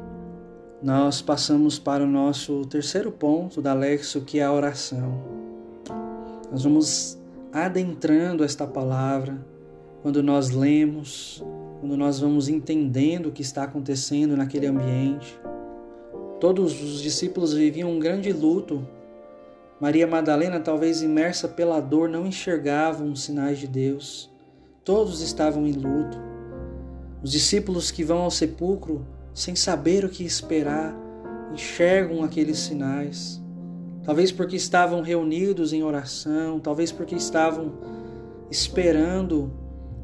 nós 0.82 1.22
passamos 1.22 1.78
para 1.78 2.04
o 2.04 2.08
nosso 2.08 2.66
terceiro 2.66 3.12
ponto 3.12 3.62
da 3.62 3.74
Lexo, 3.74 4.22
que 4.22 4.40
é 4.40 4.44
a 4.44 4.52
oração. 4.52 5.22
Nós 6.52 6.64
vamos 6.64 7.20
adentrando 7.54 8.44
esta 8.44 8.66
palavra, 8.66 9.46
quando 10.02 10.24
nós 10.24 10.50
lemos, 10.50 11.44
quando 11.80 11.96
nós 11.96 12.20
vamos 12.20 12.50
entendendo 12.50 13.28
o 13.28 13.32
que 13.32 13.44
está 13.44 13.64
acontecendo 13.64 14.36
naquele 14.36 14.66
ambiente. 14.66 15.40
Todos 16.42 16.82
os 16.82 17.04
discípulos 17.04 17.54
viviam 17.54 17.92
um 17.92 18.00
grande 18.00 18.34
luto. 18.34 18.84
Maria 19.80 20.08
Madalena, 20.08 20.60
talvez 20.60 21.04
imersa 21.04 21.48
pela 21.48 21.80
dor, 21.80 22.10
não 22.10 22.26
enxergava 22.26 23.04
os 23.04 23.22
sinais 23.22 23.60
de 23.60 23.68
Deus. 23.68 24.28
Todos 24.84 25.22
estavam 25.22 25.68
em 25.68 25.74
luto. 25.74 26.18
Os 27.22 27.32
discípulos 27.32 27.92
que 27.92 28.04
vão 28.04 28.24
ao 28.24 28.32
sepulcro 28.32 29.06
sem 29.36 29.56
saber 29.56 30.04
o 30.04 30.10
que 30.10 30.24
esperar, 30.24 30.96
enxergam 31.54 32.24
aqueles 32.24 32.58
sinais. 32.58 33.40
Talvez 34.04 34.32
porque 34.32 34.56
estavam 34.56 35.02
reunidos 35.02 35.74
em 35.74 35.84
oração, 35.84 36.60
talvez 36.60 36.92
porque 36.92 37.14
estavam 37.14 37.74
esperando 38.50 39.54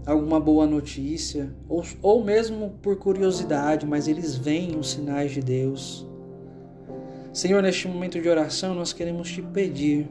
alguma 0.05 0.39
boa 0.39 0.67
notícia, 0.67 1.51
ou, 1.67 1.83
ou 1.99 2.23
mesmo 2.23 2.75
por 2.79 2.95
curiosidade, 2.97 3.87
mas 3.87 4.07
eles 4.07 4.35
veem 4.35 4.77
os 4.77 4.91
sinais 4.91 5.31
de 5.31 5.41
Deus. 5.41 6.07
Senhor, 7.37 7.61
neste 7.61 7.87
momento 7.87 8.19
de 8.19 8.27
oração, 8.27 8.73
nós 8.73 8.91
queremos 8.91 9.29
te 9.29 9.43
pedir, 9.43 10.09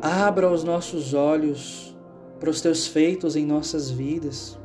abra 0.00 0.50
os 0.50 0.64
nossos 0.64 1.12
olhos 1.12 1.94
para 2.38 2.48
os 2.48 2.62
teus 2.62 2.86
feitos 2.86 3.36
em 3.36 3.44
nossas 3.44 3.90
vidas. 3.90 4.58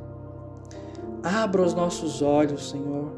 Abra 1.21 1.61
os 1.61 1.73
nossos 1.73 2.21
olhos, 2.21 2.69
Senhor. 2.69 3.11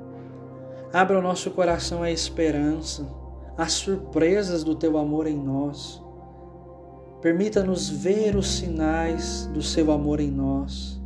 Abra 0.92 1.20
o 1.20 1.22
nosso 1.22 1.52
coração 1.52 2.02
à 2.02 2.10
esperança, 2.10 3.08
às 3.56 3.74
surpresas 3.74 4.64
do 4.64 4.74
teu 4.74 4.98
amor 4.98 5.28
em 5.28 5.38
nós. 5.38 6.02
Permita-nos 7.22 7.88
ver 7.88 8.36
os 8.36 8.48
sinais 8.48 9.46
do 9.54 9.62
seu 9.62 9.92
amor 9.92 10.20
em 10.20 10.32
nós, 10.32 11.00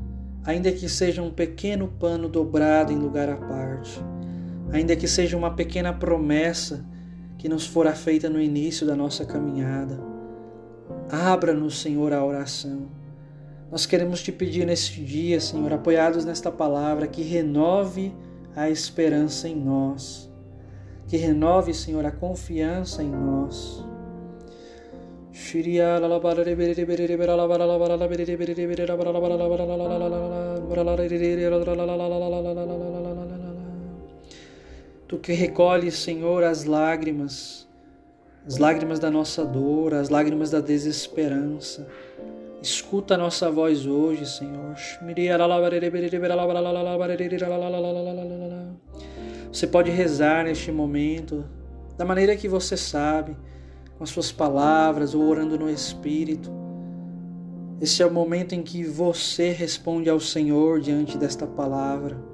ainda 0.45 0.71
que 0.71 0.87
seja 0.87 1.21
um 1.21 1.29
pequeno 1.29 1.89
pano 1.89 2.29
dobrado 2.29 2.93
em 2.93 2.97
lugar 2.97 3.27
à 3.27 3.35
parte, 3.35 4.01
ainda 4.71 4.95
que 4.95 5.09
seja 5.09 5.35
uma 5.35 5.53
pequena 5.53 5.91
promessa 5.91 6.89
que 7.41 7.49
nos 7.49 7.65
fora 7.65 7.95
feita 7.95 8.29
no 8.29 8.39
início 8.39 8.85
da 8.85 8.95
nossa 8.95 9.25
caminhada. 9.25 9.99
Abra-nos, 11.09 11.81
Senhor, 11.81 12.13
a 12.13 12.23
oração. 12.23 12.83
Nós 13.71 13.87
queremos 13.87 14.21
te 14.21 14.31
pedir 14.31 14.63
neste 14.63 15.03
dia, 15.03 15.41
Senhor, 15.41 15.73
apoiados 15.73 16.23
nesta 16.23 16.51
palavra, 16.51 17.07
que 17.07 17.23
renove 17.23 18.13
a 18.55 18.69
esperança 18.69 19.47
em 19.47 19.55
nós, 19.55 20.31
que 21.07 21.17
renove, 21.17 21.73
Senhor, 21.73 22.05
a 22.05 22.11
confiança 22.11 23.01
em 23.01 23.09
nós. 23.09 23.83
Tu 35.11 35.17
que 35.17 35.33
recolhes, 35.33 35.95
Senhor, 35.95 36.41
as 36.41 36.63
lágrimas, 36.63 37.67
as 38.47 38.57
lágrimas 38.57 38.97
da 38.97 39.11
nossa 39.11 39.43
dor, 39.43 39.93
as 39.93 40.07
lágrimas 40.07 40.51
da 40.51 40.61
desesperança. 40.61 41.85
Escuta 42.61 43.15
a 43.15 43.17
nossa 43.17 43.51
voz 43.51 43.85
hoje, 43.85 44.25
Senhor. 44.25 44.73
Você 49.51 49.67
pode 49.67 49.91
rezar 49.91 50.45
neste 50.45 50.71
momento 50.71 51.43
da 51.97 52.05
maneira 52.05 52.37
que 52.37 52.47
você 52.47 52.77
sabe, 52.77 53.35
com 53.97 54.05
as 54.05 54.11
suas 54.11 54.31
palavras 54.31 55.13
ou 55.13 55.27
orando 55.27 55.59
no 55.59 55.69
Espírito. 55.69 56.49
Esse 57.81 58.01
é 58.01 58.05
o 58.05 58.13
momento 58.13 58.55
em 58.55 58.63
que 58.63 58.85
você 58.85 59.49
responde 59.49 60.09
ao 60.09 60.21
Senhor 60.21 60.79
diante 60.79 61.17
desta 61.17 61.45
palavra. 61.45 62.30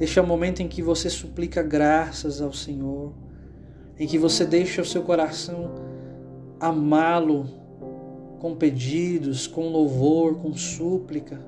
Este 0.00 0.18
é 0.18 0.22
o 0.22 0.26
momento 0.26 0.60
em 0.60 0.68
que 0.68 0.82
você 0.82 1.08
suplica 1.08 1.62
graças 1.62 2.40
ao 2.40 2.52
Senhor, 2.52 3.12
em 3.98 4.06
que 4.06 4.18
você 4.18 4.44
deixa 4.44 4.82
o 4.82 4.84
seu 4.84 5.02
coração 5.02 5.70
amá-lo 6.58 7.46
com 8.40 8.56
pedidos, 8.56 9.46
com 9.46 9.68
louvor, 9.68 10.34
com 10.36 10.52
súplica. 10.54 11.38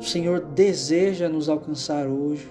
O 0.00 0.02
Senhor 0.02 0.40
deseja 0.40 1.28
nos 1.28 1.48
alcançar 1.48 2.08
hoje. 2.08 2.48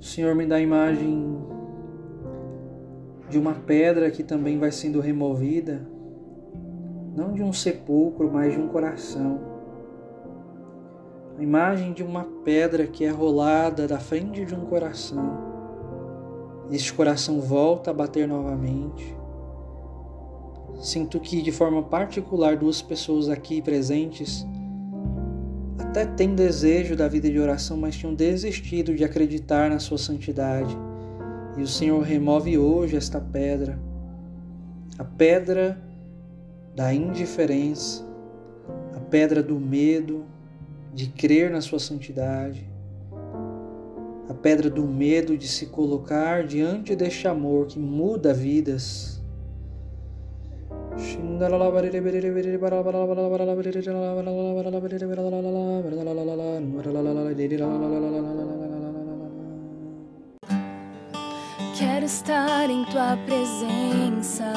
Senhor 0.00 0.34
me 0.34 0.46
dá 0.46 0.56
a 0.56 0.60
imagem 0.60 1.36
de 3.28 3.38
uma 3.38 3.54
pedra 3.54 4.10
que 4.10 4.22
também 4.22 4.58
vai 4.58 4.70
sendo 4.70 5.00
removida, 5.00 5.86
não 7.14 7.32
de 7.32 7.42
um 7.42 7.52
sepulcro, 7.52 8.30
mas 8.32 8.52
de 8.52 8.58
um 8.58 8.68
coração. 8.68 9.40
A 11.38 11.42
imagem 11.42 11.92
de 11.92 12.02
uma 12.02 12.24
pedra 12.44 12.86
que 12.86 13.04
é 13.04 13.10
rolada 13.10 13.86
da 13.86 13.98
frente 13.98 14.44
de 14.44 14.54
um 14.54 14.64
coração. 14.64 15.36
Este 16.70 16.92
coração 16.92 17.40
volta 17.40 17.90
a 17.90 17.94
bater 17.94 18.26
novamente. 18.26 19.14
Sinto 20.76 21.20
que, 21.20 21.42
de 21.42 21.52
forma 21.52 21.82
particular, 21.82 22.56
duas 22.56 22.80
pessoas 22.80 23.28
aqui 23.28 23.60
presentes 23.60 24.46
até 25.78 26.04
têm 26.04 26.34
desejo 26.34 26.96
da 26.96 27.08
vida 27.08 27.30
de 27.30 27.38
oração, 27.38 27.76
mas 27.76 27.96
tinham 27.96 28.14
desistido 28.14 28.94
de 28.94 29.04
acreditar 29.04 29.70
na 29.70 29.78
sua 29.78 29.98
santidade. 29.98 30.76
E 31.56 31.62
o 31.62 31.66
Senhor 31.66 32.00
remove 32.02 32.58
hoje 32.58 32.96
esta 32.96 33.20
pedra, 33.20 33.78
a 34.98 35.04
pedra 35.04 35.80
da 36.74 36.92
indiferença, 36.92 38.04
a 38.94 39.00
pedra 39.00 39.42
do 39.42 39.58
medo 39.58 40.24
de 40.92 41.08
crer 41.08 41.50
na 41.50 41.60
sua 41.60 41.78
santidade, 41.78 42.68
a 44.28 44.34
pedra 44.34 44.68
do 44.68 44.86
medo 44.86 45.36
de 45.36 45.48
se 45.48 45.66
colocar 45.66 46.44
diante 46.44 46.94
deste 46.94 47.28
amor 47.28 47.66
que 47.66 47.78
muda 47.78 48.34
vidas 48.34 49.15
Quero 61.78 62.06
estar 62.06 62.70
em 62.70 62.84
tua 62.86 63.18
presença. 63.26 64.52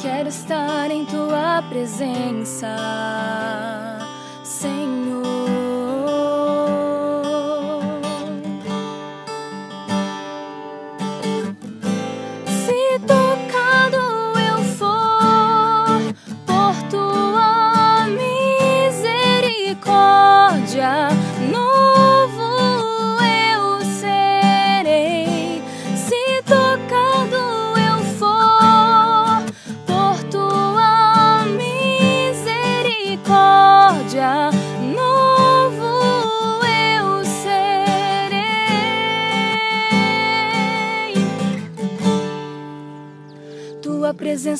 Quero 0.00 0.28
estar 0.28 0.90
em 0.90 1.04
tua 1.06 1.62
presença, 1.68 2.76
Senhor. 4.44 5.21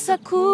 Presença 0.03 0.17
cura 0.17 0.52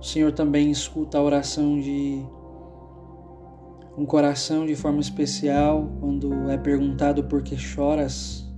O 0.00 0.02
Senhor 0.02 0.32
também 0.32 0.70
escuta 0.70 1.18
a 1.18 1.22
oração 1.22 1.78
de 1.78 2.24
um 3.98 4.06
coração 4.06 4.64
de 4.64 4.74
forma 4.74 5.00
especial 5.00 5.90
quando 6.00 6.48
é 6.48 6.56
perguntado 6.56 7.24
por 7.24 7.42
que 7.42 7.56
choras. 7.56 8.50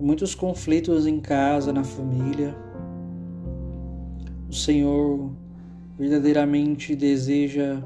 Muitos 0.00 0.34
conflitos 0.34 1.06
em 1.06 1.20
casa, 1.20 1.72
na 1.72 1.84
família. 1.84 2.71
O 4.52 4.54
Senhor 4.54 5.30
verdadeiramente 5.98 6.94
deseja 6.94 7.82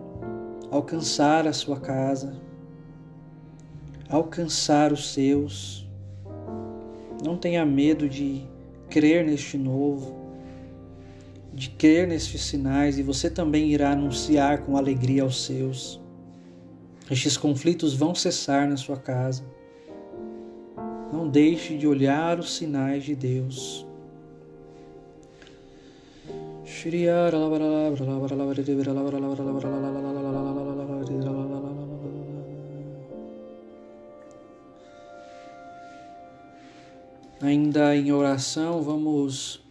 alcançar 0.68 1.46
a 1.46 1.52
sua 1.52 1.78
casa, 1.78 2.42
alcançar 4.08 4.92
os 4.92 5.12
seus. 5.12 5.88
Não 7.24 7.36
tenha 7.36 7.64
medo 7.64 8.08
de 8.08 8.42
crer 8.90 9.24
neste 9.24 9.56
novo, 9.56 10.16
de 11.54 11.70
crer 11.70 12.08
nestes 12.08 12.42
sinais, 12.42 12.98
e 12.98 13.02
você 13.04 13.30
também 13.30 13.70
irá 13.70 13.92
anunciar 13.92 14.62
com 14.62 14.76
alegria 14.76 15.22
aos 15.22 15.44
seus. 15.44 16.00
Estes 17.08 17.36
conflitos 17.36 17.94
vão 17.94 18.12
cessar 18.12 18.68
na 18.68 18.76
sua 18.76 18.96
casa. 18.96 19.44
Não 21.12 21.28
deixe 21.28 21.76
de 21.76 21.86
olhar 21.86 22.40
os 22.40 22.56
sinais 22.56 23.04
de 23.04 23.14
Deus. 23.14 23.85
Ainda 37.40 37.94
em 37.94 38.10
oração, 38.10 38.82
vamos 38.82 39.64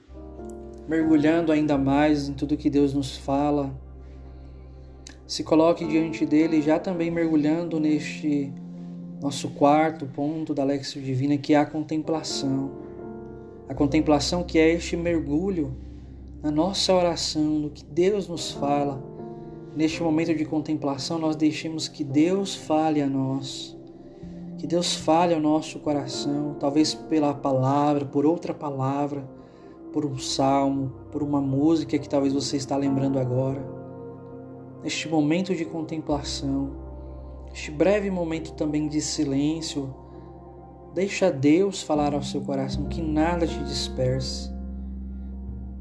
mergulhando 0.87 1.51
ainda 1.51 1.77
mais 1.77 2.29
em 2.29 2.33
tudo 2.33 2.55
que 2.55 2.69
Deus 2.69 2.93
nos 2.93 3.17
fala. 3.17 3.69
Se 5.27 5.43
coloque 5.43 5.85
diante 5.85 6.25
dele, 6.25 6.61
já 6.61 6.79
também 6.79 7.11
mergulhando 7.11 7.77
neste 7.77 8.53
nosso 9.21 9.49
quarto 9.49 10.05
ponto 10.05 10.53
da 10.53 10.63
Lexio 10.63 11.01
Divina, 11.01 11.37
que 11.37 11.53
é 11.53 11.57
a 11.57 11.65
contemplação. 11.65 12.71
A 13.67 13.73
contemplação 13.73 14.43
que 14.43 14.57
é 14.57 14.71
este 14.71 14.95
mergulho 14.95 15.75
na 16.45 16.51
nossa 16.51 16.93
oração, 16.93 17.41
no 17.41 17.71
que 17.71 17.83
Deus 17.83 18.27
nos 18.27 18.51
fala. 18.51 19.03
Neste 19.75 20.03
momento 20.03 20.35
de 20.35 20.45
contemplação, 20.45 21.17
nós 21.17 21.35
deixemos 21.35 21.87
que 21.87 22.03
Deus 22.03 22.53
fale 22.53 23.01
a 23.01 23.07
nós. 23.07 23.75
Que 24.59 24.67
Deus 24.67 24.93
fale 24.93 25.33
ao 25.33 25.39
nosso 25.39 25.79
coração, 25.79 26.55
talvez 26.59 26.93
pela 26.93 27.33
palavra, 27.33 28.05
por 28.05 28.27
outra 28.27 28.53
palavra, 28.53 29.27
por 29.91 30.05
um 30.05 30.19
salmo, 30.19 30.93
por 31.11 31.23
uma 31.23 31.41
música 31.41 31.97
que 31.97 32.07
talvez 32.07 32.31
você 32.31 32.57
está 32.57 32.77
lembrando 32.77 33.17
agora. 33.17 33.65
Neste 34.83 35.09
momento 35.09 35.55
de 35.55 35.65
contemplação, 35.65 36.73
este 37.51 37.71
breve 37.71 38.11
momento 38.11 38.53
também 38.53 38.87
de 38.87 39.01
silêncio, 39.01 39.91
deixa 40.93 41.31
Deus 41.31 41.81
falar 41.81 42.13
ao 42.13 42.21
seu 42.21 42.41
coração, 42.41 42.85
que 42.85 43.01
nada 43.01 43.47
te 43.47 43.57
disperse. 43.63 44.55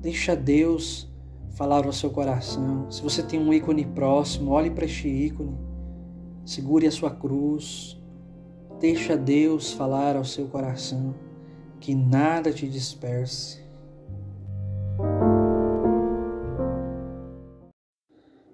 Deixa 0.04 0.36
Deus 0.36 1.10
falar 1.56 1.86
ao 1.86 1.92
seu 1.92 2.10
coração. 2.10 2.90
Se 2.90 3.00
você 3.00 3.22
tem 3.22 3.40
um 3.40 3.54
ícone 3.54 3.86
próximo, 3.86 4.50
olhe 4.50 4.68
para 4.68 4.84
este 4.84 5.08
ícone. 5.08 5.56
Segure 6.44 6.86
a 6.86 6.90
sua 6.90 7.10
cruz. 7.10 7.98
Deixa 8.78 9.16
Deus 9.16 9.72
falar 9.72 10.14
ao 10.14 10.22
seu 10.22 10.46
coração. 10.46 11.14
Que 11.80 11.94
nada 11.94 12.52
te 12.52 12.68
disperse. 12.68 13.64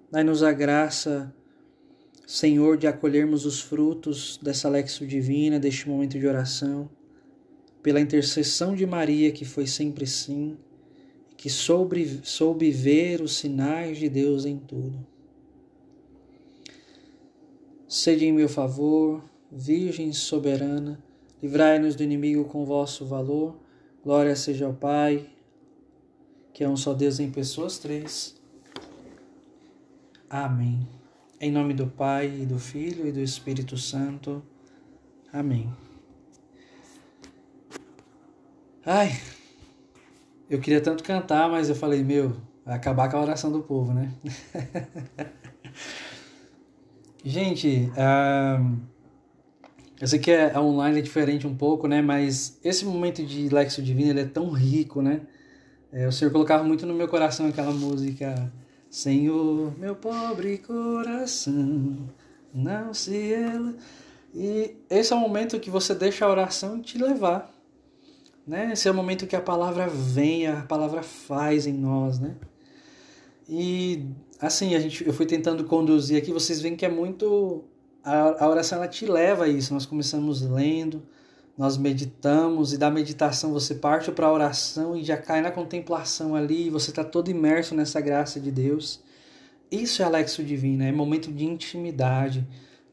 Dai-nos 0.09 0.43
a 0.43 0.53
graça, 0.53 1.35
Senhor, 2.25 2.77
de 2.77 2.87
acolhermos 2.87 3.45
os 3.45 3.59
frutos 3.59 4.39
dessa 4.41 4.69
lexo 4.69 5.05
divina, 5.05 5.59
deste 5.59 5.89
momento 5.89 6.17
de 6.17 6.25
oração, 6.25 6.89
pela 7.83 7.99
intercessão 7.99 8.73
de 8.73 8.85
Maria, 8.85 9.33
que 9.33 9.43
foi 9.43 9.67
sempre 9.67 10.07
sim 10.07 10.57
que 11.41 11.49
soube, 11.49 12.21
soube 12.23 12.69
ver 12.69 13.19
os 13.19 13.35
sinais 13.35 13.97
de 13.97 14.07
Deus 14.07 14.45
em 14.45 14.59
tudo. 14.59 15.03
Sede 17.87 18.27
em 18.27 18.31
meu 18.31 18.47
favor, 18.47 19.23
Virgem 19.51 20.13
soberana, 20.13 21.03
livrai-nos 21.41 21.95
do 21.95 22.03
inimigo 22.03 22.45
com 22.45 22.63
vosso 22.63 23.07
valor. 23.07 23.57
Glória 24.03 24.35
seja 24.35 24.67
ao 24.67 24.73
Pai, 24.75 25.31
que 26.53 26.63
é 26.63 26.69
um 26.69 26.77
só 26.77 26.93
Deus 26.93 27.19
em 27.19 27.31
pessoas 27.31 27.79
três. 27.79 28.39
Amém. 30.29 30.87
Em 31.39 31.51
nome 31.51 31.73
do 31.73 31.87
Pai, 31.87 32.41
e 32.43 32.45
do 32.45 32.59
Filho 32.59 33.07
e 33.07 33.11
do 33.11 33.19
Espírito 33.19 33.79
Santo. 33.79 34.43
Amém. 35.33 35.73
Ai, 38.85 39.09
eu 40.51 40.59
queria 40.59 40.81
tanto 40.81 41.01
cantar, 41.01 41.49
mas 41.49 41.69
eu 41.69 41.75
falei, 41.75 42.03
meu, 42.03 42.35
vai 42.65 42.75
acabar 42.75 43.09
com 43.09 43.15
a 43.15 43.21
oração 43.21 43.49
do 43.49 43.61
povo, 43.61 43.93
né? 43.93 44.11
Gente, 47.23 47.89
uh, 47.91 48.77
eu 50.01 50.07
sei 50.07 50.19
que 50.19 50.29
é, 50.29 50.59
online 50.59 50.99
é 50.99 51.01
diferente 51.01 51.47
um 51.47 51.55
pouco, 51.55 51.87
né? 51.87 52.01
Mas 52.01 52.59
esse 52.65 52.83
momento 52.83 53.25
de 53.25 53.47
Lexo 53.47 53.81
Divino 53.81 54.09
ele 54.09 54.19
é 54.19 54.25
tão 54.25 54.51
rico, 54.51 55.01
né? 55.01 55.21
É, 55.89 56.05
o 56.05 56.11
Senhor 56.11 56.31
colocava 56.31 56.65
muito 56.65 56.85
no 56.85 56.93
meu 56.93 57.07
coração 57.07 57.47
aquela 57.47 57.71
música 57.71 58.51
Senhor, 58.89 59.73
meu 59.79 59.95
pobre 59.95 60.57
coração, 60.57 62.09
não 62.53 62.93
se 62.93 63.31
ela... 63.33 63.73
E 64.33 64.75
esse 64.89 65.13
é 65.13 65.15
o 65.15 65.19
momento 65.19 65.59
que 65.61 65.69
você 65.69 65.95
deixa 65.95 66.25
a 66.25 66.29
oração 66.29 66.81
te 66.81 66.97
levar 66.97 67.50
né? 68.45 68.71
Esse 68.73 68.87
é 68.87 68.91
o 68.91 68.93
momento 68.93 69.27
que 69.27 69.35
a 69.35 69.41
palavra 69.41 69.87
vem, 69.87 70.47
a 70.47 70.61
palavra 70.61 71.03
faz 71.03 71.67
em 71.67 71.73
nós, 71.73 72.19
né? 72.19 72.35
E 73.47 74.05
assim, 74.39 74.75
a 74.75 74.79
gente, 74.79 75.05
eu 75.05 75.13
fui 75.13 75.25
tentando 75.25 75.63
conduzir 75.65 76.17
aqui, 76.17 76.31
vocês 76.31 76.61
veem 76.61 76.75
que 76.75 76.85
é 76.85 76.89
muito 76.89 77.65
a, 78.03 78.43
a 78.45 78.49
oração 78.49 78.79
ela 78.79 78.87
te 78.87 79.05
leva 79.05 79.45
a 79.45 79.47
isso. 79.47 79.73
Nós 79.73 79.85
começamos 79.85 80.41
lendo, 80.41 81.03
nós 81.57 81.77
meditamos 81.77 82.73
e 82.73 82.77
da 82.77 82.89
meditação 82.89 83.53
você 83.53 83.75
parte 83.75 84.11
para 84.11 84.27
a 84.27 84.33
oração 84.33 84.95
e 84.95 85.03
já 85.03 85.17
cai 85.17 85.41
na 85.41 85.51
contemplação 85.51 86.35
ali, 86.35 86.69
você 86.69 86.89
está 86.89 87.03
todo 87.03 87.29
imerso 87.29 87.75
nessa 87.75 88.01
graça 88.01 88.39
de 88.39 88.51
Deus. 88.51 89.01
Isso 89.69 90.01
é 90.01 90.05
Alexo 90.05 90.43
Divino, 90.43 90.83
é 90.83 90.91
momento 90.91 91.31
de 91.31 91.45
intimidade, 91.45 92.45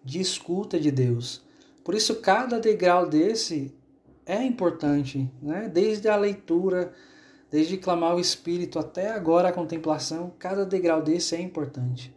de 0.04 0.20
escuta 0.20 0.78
de 0.78 0.90
Deus. 0.90 1.42
Por 1.82 1.94
isso, 1.94 2.16
cada 2.16 2.60
degrau 2.60 3.08
desse 3.08 3.74
é 4.28 4.44
importante, 4.44 5.28
né? 5.40 5.70
desde 5.72 6.06
a 6.06 6.14
leitura, 6.14 6.92
desde 7.50 7.78
clamar 7.78 8.14
o 8.14 8.20
Espírito 8.20 8.78
até 8.78 9.10
agora 9.10 9.48
a 9.48 9.52
contemplação, 9.52 10.30
cada 10.38 10.66
degrau 10.66 11.02
desse 11.02 11.34
é 11.34 11.40
importante. 11.40 12.14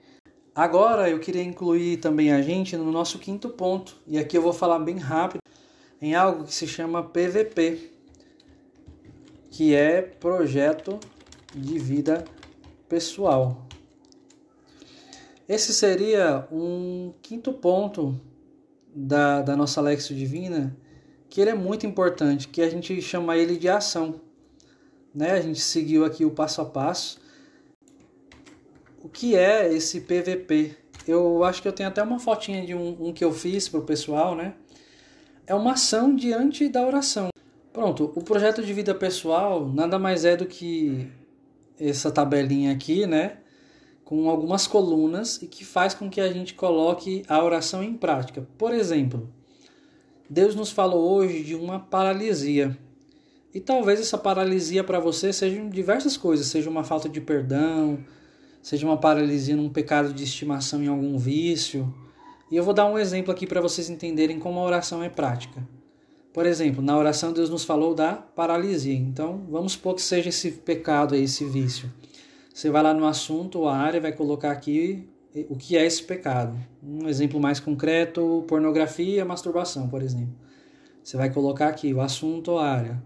Agora 0.54 1.10
eu 1.10 1.20
queria 1.20 1.42
incluir 1.42 1.98
também 1.98 2.34
a 2.34 2.42
gente 2.42 2.76
no 2.76 2.92
nosso 2.92 3.18
quinto 3.18 3.48
ponto, 3.48 3.96
e 4.06 4.20
aqui 4.20 4.38
eu 4.38 4.42
vou 4.42 4.52
falar 4.52 4.80
bem 4.80 4.98
rápido, 4.98 5.40
em 6.02 6.14
algo 6.14 6.44
que 6.44 6.54
se 6.54 6.68
chama 6.68 7.02
PVP, 7.02 7.92
que 9.50 9.74
é 9.74 10.02
Projeto 10.02 11.00
de 11.56 11.80
Vida 11.80 12.26
Pessoal. 12.90 13.66
Esse 15.48 15.74
seria 15.74 16.46
um 16.52 17.14
quinto 17.22 17.54
ponto 17.54 18.20
da, 18.94 19.42
da 19.42 19.56
nossa 19.56 19.80
Lexo 19.80 20.14
Divina 20.14 20.76
que 21.32 21.40
ele 21.40 21.50
é 21.50 21.56
muito 21.56 21.88
importante, 21.88 22.50
que 22.50 22.62
a 22.62 22.70
gente 22.70 23.02
chama 23.02 23.38
ele 23.38 23.56
de 23.56 23.70
ação. 23.70 24.20
né? 25.16 25.32
A 25.32 25.42
gente 25.42 25.62
seguiu 25.62 26.04
aqui 26.04 26.26
o 26.26 26.32
passo 26.32 26.60
a 26.60 26.66
passo. 26.66 27.22
O 29.02 29.08
que 29.08 29.34
é 29.36 29.74
esse 29.74 30.02
PVP? 30.02 30.76
Eu 31.08 31.46
acho 31.46 31.62
que 31.62 31.68
eu 31.70 31.72
tenho 31.72 31.88
até 31.88 32.04
uma 32.04 32.20
fotinha 32.20 32.66
de 32.66 32.76
um, 32.76 33.08
um 33.08 33.14
que 33.14 33.24
eu 33.24 33.32
fiz 33.32 33.70
para 33.70 33.80
o 33.80 33.84
pessoal, 33.84 34.36
né? 34.36 34.56
É 35.48 35.56
uma 35.56 35.72
ação 35.72 36.14
diante 36.14 36.68
da 36.68 36.86
oração. 36.86 37.30
Pronto, 37.72 38.12
o 38.14 38.22
projeto 38.22 38.62
de 38.62 38.74
vida 38.74 38.94
pessoal 38.94 39.66
nada 39.66 39.98
mais 39.98 40.26
é 40.26 40.36
do 40.36 40.46
que 40.46 41.10
essa 41.80 42.12
tabelinha 42.12 42.74
aqui, 42.74 43.08
né? 43.08 43.38
Com 44.04 44.30
algumas 44.30 44.68
colunas 44.68 45.42
e 45.42 45.48
que 45.48 45.64
faz 45.64 45.94
com 45.94 46.10
que 46.10 46.20
a 46.20 46.32
gente 46.32 46.54
coloque 46.54 47.24
a 47.30 47.42
oração 47.42 47.82
em 47.82 47.94
prática. 47.94 48.46
Por 48.58 48.74
exemplo, 48.74 49.30
Deus 50.32 50.56
nos 50.56 50.72
falou 50.72 51.12
hoje 51.12 51.44
de 51.44 51.56
uma 51.56 51.78
paralisia. 51.78 52.78
E 53.54 53.60
talvez 53.60 54.00
essa 54.00 54.18
paralisia 54.18 54.82
para 54.82 54.98
você 54.98 55.34
seja 55.34 55.62
diversas 55.66 56.16
coisas, 56.16 56.48
seja 56.48 56.70
uma 56.70 56.86
falta 56.86 57.10
de 57.10 57.20
perdão, 57.20 58.00
seja 58.62 58.86
uma 58.86 58.96
paralisia 58.96 59.58
num 59.58 59.68
pecado 59.68 60.14
de 60.14 60.24
estimação 60.24 60.82
em 60.82 60.88
algum 60.88 61.18
vício. 61.18 61.94
E 62.50 62.56
eu 62.56 62.64
vou 62.64 62.74
dar 62.74 62.86
um 62.86 62.98
exemplo 62.98 63.30
aqui 63.30 63.46
para 63.46 63.60
vocês 63.60 63.90
entenderem 63.90 64.40
como 64.40 64.58
a 64.62 64.64
oração 64.64 65.04
é 65.04 65.10
prática. 65.10 65.68
Por 66.32 66.46
exemplo, 66.46 66.82
na 66.82 66.98
oração 66.98 67.34
Deus 67.34 67.50
nos 67.50 67.66
falou 67.66 67.94
da 67.94 68.14
paralisia. 68.14 68.94
Então, 68.96 69.46
vamos 69.50 69.74
supor 69.74 69.96
que 69.96 70.02
seja 70.02 70.30
esse 70.30 70.50
pecado 70.50 71.14
aí, 71.14 71.26
esse 71.26 71.44
vício. 71.44 71.92
Você 72.54 72.70
vai 72.70 72.82
lá 72.82 72.94
no 72.94 73.06
assunto, 73.06 73.68
a 73.68 73.76
área, 73.76 74.00
vai 74.00 74.14
colocar 74.14 74.52
aqui 74.52 75.10
o 75.50 75.56
que 75.56 75.78
é 75.78 75.86
esse 75.86 76.04
pecado. 76.04 76.58
Um 76.84 77.08
exemplo 77.08 77.40
mais 77.40 77.60
concreto, 77.60 78.44
pornografia, 78.48 79.24
masturbação, 79.24 79.88
por 79.88 80.02
exemplo. 80.02 80.36
Você 81.04 81.18
vai 81.18 81.32
colocar 81.32 81.68
aqui 81.68 81.94
o 81.94 82.02
assunto, 82.02 82.58
a 82.58 82.70
área, 82.70 83.04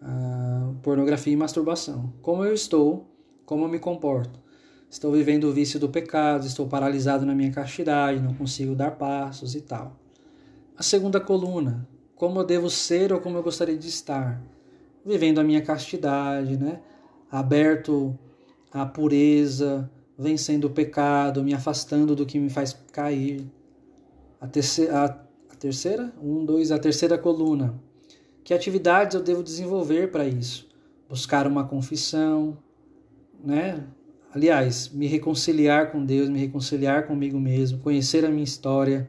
a 0.00 0.72
pornografia 0.82 1.32
e 1.32 1.36
masturbação. 1.36 2.12
Como 2.22 2.44
eu 2.44 2.54
estou, 2.54 3.06
como 3.44 3.64
eu 3.64 3.68
me 3.68 3.78
comporto. 3.78 4.40
Estou 4.88 5.10
vivendo 5.12 5.44
o 5.44 5.52
vício 5.52 5.80
do 5.80 5.88
pecado, 5.88 6.46
estou 6.46 6.68
paralisado 6.68 7.26
na 7.26 7.34
minha 7.34 7.50
castidade, 7.50 8.20
não 8.20 8.34
consigo 8.34 8.74
dar 8.74 8.92
passos 8.92 9.54
e 9.54 9.60
tal. 9.60 9.98
A 10.76 10.82
segunda 10.82 11.20
coluna, 11.20 11.88
como 12.14 12.38
eu 12.38 12.44
devo 12.44 12.70
ser 12.70 13.12
ou 13.12 13.20
como 13.20 13.36
eu 13.36 13.42
gostaria 13.42 13.76
de 13.76 13.88
estar, 13.88 14.40
vivendo 15.04 15.40
a 15.40 15.44
minha 15.44 15.60
castidade, 15.60 16.56
né? 16.56 16.80
aberto 17.30 18.16
à 18.72 18.86
pureza, 18.86 19.90
vencendo 20.18 20.66
o 20.66 20.70
pecado, 20.70 21.42
me 21.42 21.54
afastando 21.54 22.14
do 22.14 22.24
que 22.24 22.38
me 22.38 22.48
faz 22.48 22.72
cair. 22.92 23.44
A 24.40 24.46
terceira, 24.46 24.98
a, 24.98 25.04
a 25.52 25.56
terceira, 25.56 26.12
um, 26.22 26.44
dois, 26.44 26.70
a 26.70 26.78
terceira 26.78 27.18
coluna. 27.18 27.74
Que 28.42 28.52
atividades 28.52 29.14
eu 29.14 29.22
devo 29.22 29.42
desenvolver 29.42 30.10
para 30.10 30.26
isso? 30.26 30.68
Buscar 31.08 31.46
uma 31.46 31.64
confissão, 31.64 32.56
né? 33.42 33.84
Aliás, 34.34 34.88
me 34.88 35.06
reconciliar 35.06 35.92
com 35.92 36.04
Deus, 36.04 36.28
me 36.28 36.38
reconciliar 36.38 37.06
comigo 37.06 37.38
mesmo, 37.38 37.78
conhecer 37.78 38.24
a 38.24 38.28
minha 38.28 38.42
história, 38.42 39.08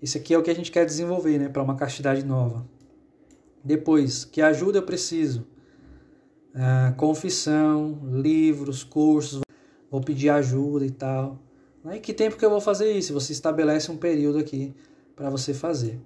isso 0.00 0.16
aqui 0.16 0.32
é 0.32 0.38
o 0.38 0.42
que 0.42 0.50
a 0.50 0.54
gente 0.54 0.70
quer 0.72 0.86
desenvolver, 0.86 1.38
né, 1.38 1.48
para 1.48 1.62
uma 1.62 1.74
castidade 1.74 2.24
nova. 2.24 2.64
Depois, 3.62 4.24
que 4.24 4.40
ajuda 4.40 4.78
eu 4.78 4.82
preciso? 4.82 5.46
Ah, 6.54 6.94
confissão, 6.96 7.98
livros, 8.10 8.82
cursos, 8.82 9.42
vou 9.90 10.00
pedir 10.00 10.28
ajuda 10.30 10.84
e 10.84 10.90
tal. 10.90 11.38
E 11.92 11.98
que 11.98 12.12
tempo 12.12 12.36
que 12.36 12.44
eu 12.44 12.50
vou 12.50 12.60
fazer 12.60 12.92
isso? 12.92 13.12
Você 13.14 13.32
estabelece 13.32 13.90
um 13.90 13.96
período 13.96 14.38
aqui 14.38 14.74
para 15.16 15.30
você 15.30 15.54
fazer. 15.54 15.98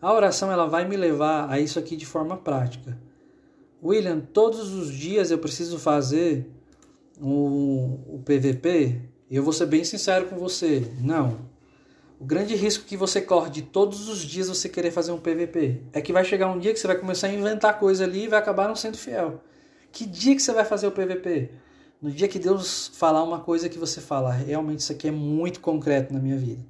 A 0.00 0.12
oração 0.12 0.50
ela 0.50 0.66
vai 0.66 0.86
me 0.86 0.96
levar 0.96 1.50
a 1.50 1.60
isso 1.60 1.78
aqui 1.78 1.96
de 1.96 2.06
forma 2.06 2.36
prática. 2.36 2.98
William, 3.82 4.20
todos 4.20 4.72
os 4.74 4.90
dias 4.90 5.30
eu 5.30 5.38
preciso 5.38 5.78
fazer 5.78 6.50
o, 7.20 7.98
o 8.06 8.22
PVP? 8.24 9.00
Eu 9.30 9.42
vou 9.42 9.52
ser 9.52 9.66
bem 9.66 9.84
sincero 9.84 10.26
com 10.26 10.36
você. 10.36 10.90
Não, 11.00 11.38
o 12.20 12.24
grande 12.24 12.56
risco 12.56 12.84
que 12.84 12.96
você 12.96 13.20
corre 13.20 13.48
de 13.48 13.62
todos 13.62 14.08
os 14.08 14.18
dias 14.18 14.48
você 14.48 14.68
querer 14.68 14.90
fazer 14.90 15.12
um 15.12 15.18
PVP 15.18 15.82
é 15.92 16.00
que 16.00 16.12
vai 16.12 16.24
chegar 16.24 16.50
um 16.50 16.58
dia 16.58 16.72
que 16.72 16.80
você 16.80 16.86
vai 16.88 16.98
começar 16.98 17.28
a 17.28 17.32
inventar 17.32 17.78
coisa 17.78 18.02
ali 18.02 18.24
e 18.24 18.28
vai 18.28 18.40
acabar 18.40 18.66
não 18.66 18.74
sendo 18.74 18.96
fiel. 18.96 19.40
Que 19.92 20.04
dia 20.04 20.34
que 20.34 20.42
você 20.42 20.52
vai 20.52 20.64
fazer 20.64 20.88
o 20.88 20.90
PVP? 20.90 21.50
No 22.00 22.10
dia 22.10 22.28
que 22.28 22.38
Deus 22.38 22.92
falar 22.94 23.22
uma 23.22 23.40
coisa 23.40 23.68
que 23.68 23.78
você 23.78 24.00
fala, 24.00 24.30
realmente 24.32 24.80
isso 24.80 24.92
aqui 24.92 25.08
é 25.08 25.10
muito 25.10 25.60
concreto 25.60 26.12
na 26.12 26.20
minha 26.20 26.36
vida. 26.36 26.64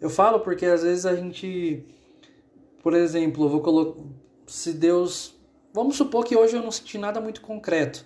Eu 0.00 0.10
falo 0.10 0.40
porque 0.40 0.66
às 0.66 0.82
vezes 0.82 1.06
a 1.06 1.14
gente, 1.14 1.84
por 2.82 2.92
exemplo, 2.92 3.48
vou 3.48 3.60
colocar, 3.60 4.00
se 4.46 4.72
Deus, 4.72 5.34
vamos 5.72 5.96
supor 5.96 6.24
que 6.24 6.36
hoje 6.36 6.56
eu 6.56 6.62
não 6.62 6.70
senti 6.70 6.98
nada 6.98 7.20
muito 7.20 7.40
concreto. 7.40 8.04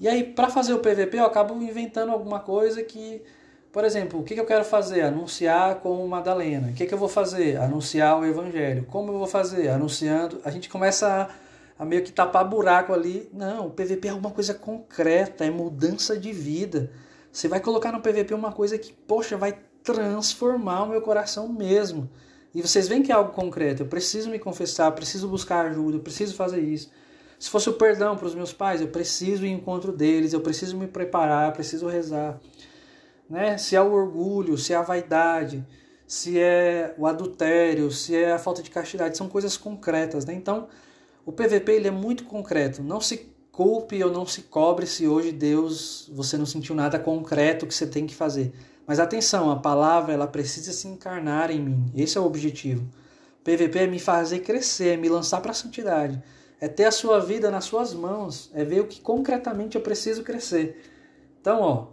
E 0.00 0.08
aí 0.08 0.24
para 0.24 0.48
fazer 0.48 0.74
o 0.74 0.80
PVP 0.80 1.18
eu 1.18 1.24
acabo 1.24 1.54
inventando 1.62 2.10
alguma 2.10 2.40
coisa 2.40 2.82
que 2.82 3.22
por 3.72 3.84
exemplo, 3.84 4.20
o 4.20 4.24
que 4.24 4.34
eu 4.34 4.46
quero 4.46 4.64
fazer? 4.64 5.02
Anunciar 5.02 5.76
como 5.76 6.06
Madalena. 6.08 6.68
O 6.68 6.72
que 6.72 6.92
eu 6.92 6.98
vou 6.98 7.08
fazer? 7.08 7.56
Anunciar 7.58 8.18
o 8.18 8.24
Evangelho. 8.24 8.86
Como 8.86 9.12
eu 9.12 9.18
vou 9.18 9.26
fazer? 9.26 9.68
Anunciando. 9.68 10.40
A 10.44 10.50
gente 10.50 10.68
começa 10.68 11.06
a, 11.06 11.28
a 11.78 11.84
meio 11.84 12.02
que 12.02 12.12
tapar 12.12 12.48
buraco 12.48 12.92
ali. 12.92 13.28
Não, 13.32 13.68
o 13.68 13.70
PVP 13.70 14.08
é 14.08 14.10
alguma 14.10 14.30
coisa 14.30 14.54
concreta, 14.54 15.44
é 15.44 15.50
mudança 15.50 16.18
de 16.18 16.32
vida. 16.32 16.90
Você 17.30 17.48
vai 17.48 17.60
colocar 17.60 17.92
no 17.92 18.00
PVP 18.00 18.34
uma 18.34 18.52
coisa 18.52 18.78
que, 18.78 18.92
poxa, 18.92 19.36
vai 19.36 19.58
transformar 19.82 20.84
o 20.84 20.88
meu 20.88 21.00
coração 21.00 21.48
mesmo. 21.48 22.10
E 22.54 22.60
vocês 22.62 22.88
veem 22.88 23.02
que 23.02 23.12
é 23.12 23.14
algo 23.14 23.32
concreto. 23.32 23.82
Eu 23.82 23.86
preciso 23.86 24.30
me 24.30 24.38
confessar, 24.38 24.90
preciso 24.92 25.28
buscar 25.28 25.66
ajuda, 25.66 25.98
preciso 25.98 26.34
fazer 26.34 26.60
isso. 26.60 26.90
Se 27.38 27.48
fosse 27.48 27.68
o 27.68 27.74
perdão 27.74 28.16
para 28.16 28.26
os 28.26 28.34
meus 28.34 28.52
pais, 28.52 28.80
eu 28.80 28.88
preciso 28.88 29.44
ir 29.44 29.50
em 29.50 29.54
encontro 29.54 29.92
deles, 29.92 30.32
eu 30.32 30.40
preciso 30.40 30.76
me 30.76 30.88
preparar, 30.88 31.52
preciso 31.52 31.86
rezar 31.86 32.40
né? 33.28 33.58
Se 33.58 33.76
é 33.76 33.80
o 33.80 33.92
orgulho, 33.92 34.56
se 34.56 34.72
é 34.72 34.76
a 34.76 34.82
vaidade, 34.82 35.64
se 36.06 36.38
é 36.38 36.94
o 36.96 37.06
adultério, 37.06 37.90
se 37.90 38.16
é 38.16 38.32
a 38.32 38.38
falta 38.38 38.62
de 38.62 38.70
castidade, 38.70 39.16
são 39.16 39.28
coisas 39.28 39.56
concretas, 39.56 40.24
né? 40.24 40.32
Então, 40.34 40.68
o 41.28 41.32
PVP 41.32 41.72
ele 41.72 41.88
é 41.88 41.90
muito 41.90 42.24
concreto. 42.24 42.82
Não 42.82 43.02
se 43.02 43.30
culpe 43.52 44.02
ou 44.02 44.10
não 44.10 44.24
se 44.24 44.44
cobre 44.44 44.86
se 44.86 45.06
hoje 45.06 45.30
Deus 45.30 46.10
você 46.10 46.38
não 46.38 46.46
sentiu 46.46 46.74
nada 46.74 46.98
concreto 46.98 47.66
que 47.66 47.74
você 47.74 47.86
tem 47.86 48.06
que 48.06 48.14
fazer. 48.14 48.50
Mas 48.86 48.98
atenção, 48.98 49.50
a 49.50 49.56
palavra 49.56 50.14
ela 50.14 50.26
precisa 50.26 50.72
se 50.72 50.88
encarnar 50.88 51.50
em 51.50 51.60
mim. 51.60 51.92
Esse 51.94 52.16
é 52.16 52.20
o 52.22 52.24
objetivo. 52.24 52.88
PVP 53.44 53.80
é 53.80 53.86
me 53.86 53.98
fazer 53.98 54.38
crescer, 54.38 54.94
é 54.94 54.96
me 54.96 55.10
lançar 55.10 55.42
para 55.42 55.50
a 55.50 55.54
santidade. 55.54 56.18
É 56.58 56.66
ter 56.66 56.86
a 56.86 56.90
sua 56.90 57.20
vida 57.20 57.50
nas 57.50 57.66
suas 57.66 57.92
mãos, 57.92 58.50
é 58.54 58.64
ver 58.64 58.80
o 58.80 58.86
que 58.86 59.02
concretamente 59.02 59.76
eu 59.76 59.82
preciso 59.82 60.22
crescer. 60.22 60.82
Então, 61.42 61.60
ó, 61.60 61.88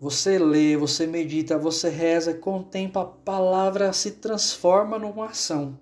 você 0.00 0.36
lê, 0.36 0.76
você 0.76 1.06
medita, 1.06 1.56
você 1.56 1.88
reza, 1.88 2.34
contempla 2.34 3.02
a 3.02 3.06
palavra, 3.06 3.92
se 3.92 4.10
transforma 4.10 4.98
numa 4.98 5.26
ação. 5.26 5.78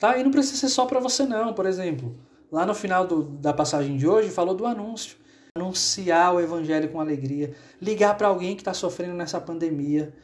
Tá? 0.00 0.16
E 0.16 0.24
não 0.24 0.32
precisa 0.32 0.56
ser 0.56 0.68
só 0.70 0.86
para 0.86 0.98
você 0.98 1.24
não, 1.24 1.52
por 1.52 1.66
exemplo. 1.66 2.16
Lá 2.50 2.66
no 2.66 2.74
final 2.74 3.06
do, 3.06 3.22
da 3.22 3.52
passagem 3.52 3.96
de 3.96 4.08
hoje 4.08 4.30
falou 4.30 4.54
do 4.54 4.66
anúncio. 4.66 5.16
Anunciar 5.54 6.34
o 6.34 6.40
evangelho 6.40 6.88
com 6.88 7.00
alegria, 7.00 7.54
ligar 7.80 8.16
para 8.16 8.28
alguém 8.28 8.56
que 8.56 8.62
está 8.62 8.72
sofrendo 8.72 9.14
nessa 9.14 9.40
pandemia, 9.40 10.14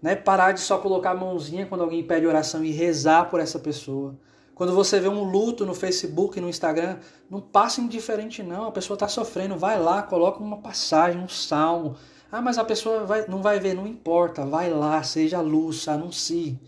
né? 0.00 0.14
Parar 0.14 0.52
de 0.52 0.60
só 0.60 0.78
colocar 0.78 1.10
a 1.10 1.14
mãozinha 1.14 1.66
quando 1.66 1.80
alguém 1.82 2.02
pede 2.06 2.26
oração 2.26 2.64
e 2.64 2.70
rezar 2.70 3.28
por 3.28 3.40
essa 3.40 3.58
pessoa. 3.58 4.14
Quando 4.54 4.74
você 4.74 5.00
vê 5.00 5.08
um 5.08 5.24
luto 5.24 5.66
no 5.66 5.74
Facebook, 5.74 6.40
no 6.40 6.48
Instagram, 6.48 6.98
não 7.28 7.40
passa 7.40 7.80
indiferente 7.80 8.42
não, 8.42 8.68
a 8.68 8.72
pessoa 8.72 8.94
está 8.94 9.08
sofrendo, 9.08 9.56
vai 9.56 9.80
lá, 9.80 10.02
coloca 10.02 10.40
uma 10.40 10.58
passagem, 10.58 11.20
um 11.20 11.28
salmo, 11.28 11.96
ah, 12.30 12.42
mas 12.42 12.58
a 12.58 12.64
pessoa 12.64 13.04
vai, 13.04 13.24
não 13.26 13.40
vai 13.40 13.60
ver, 13.60 13.74
não 13.74 13.86
importa. 13.86 14.44
Vai 14.44 14.68
lá, 14.68 15.02
seja 15.04 15.40
luz, 15.40 15.86
anuncie. 15.86 16.58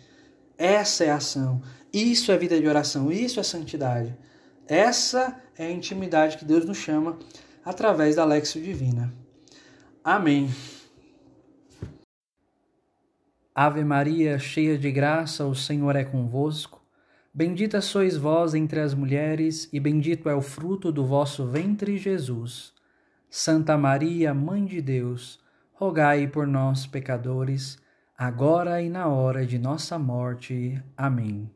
Essa 0.57 1.05
é 1.05 1.11
a 1.11 1.17
ação. 1.17 1.61
Isso 1.97 2.31
é 2.31 2.37
vida 2.37 2.61
de 2.61 2.69
oração, 2.69 3.11
isso 3.11 3.41
é 3.41 3.43
santidade. 3.43 4.15
Essa 4.69 5.35
é 5.57 5.65
a 5.65 5.71
intimidade 5.71 6.37
que 6.37 6.45
Deus 6.45 6.67
nos 6.67 6.77
chama 6.77 7.19
através 7.65 8.17
da 8.17 8.23
Lexio 8.23 8.63
Divina. 8.63 9.11
Amém. 10.05 10.51
Ave 13.55 13.83
Maria, 13.83 14.39
cheia 14.39 14.77
de 14.77 14.93
graça, 14.93 15.47
o 15.47 15.55
Senhor 15.55 15.97
é 15.97 16.05
convosco. 16.05 16.85
Bendita 17.33 17.81
sois 17.81 18.15
vós 18.15 18.53
entre 18.53 18.79
as 18.81 18.93
mulheres, 18.93 19.67
e 19.73 19.81
bendito 19.81 20.29
é 20.29 20.35
o 20.35 20.43
fruto 20.43 20.93
do 20.93 21.07
vosso 21.07 21.47
ventre, 21.47 21.97
Jesus. 21.97 22.75
Santa 23.31 23.79
Maria, 23.79 24.35
Mãe 24.35 24.67
de 24.67 24.83
Deus, 24.83 25.41
rogai 25.73 26.27
por 26.27 26.47
nós, 26.47 26.87
pecadores, 26.87 27.79
agora 28.19 28.83
e 28.83 28.91
na 28.91 29.09
hora 29.09 29.47
de 29.47 29.59
nossa 29.59 29.99
morte. 29.99 30.79
Amém. 30.95 31.56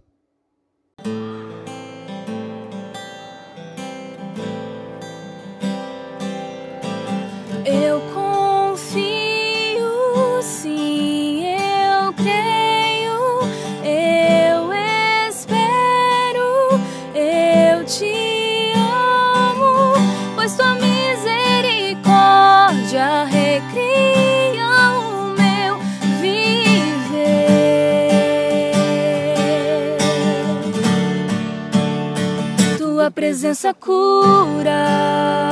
Presença 33.51 33.73
cura 33.73 35.49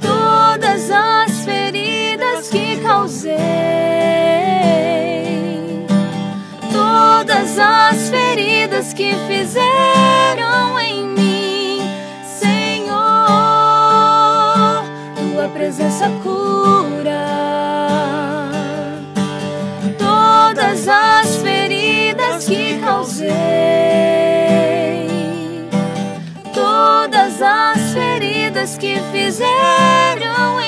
todas 0.00 0.90
as 0.90 1.44
feridas 1.44 2.48
que 2.48 2.80
causei, 2.80 3.36
todas 6.72 7.56
as 7.56 8.10
feridas 8.10 8.92
que 8.92 9.14
fizeram 9.28 10.76
em 10.80 11.06
mim, 11.06 11.80
Senhor. 12.24 12.96
Tua 15.14 15.48
presença 15.50 16.10
cura 16.24 17.26
todas 19.96 20.88
as 20.88 21.36
feridas 21.36 22.44
que 22.44 22.80
causei, 22.80 23.75
que 28.74 28.96
fizeram 29.12 30.60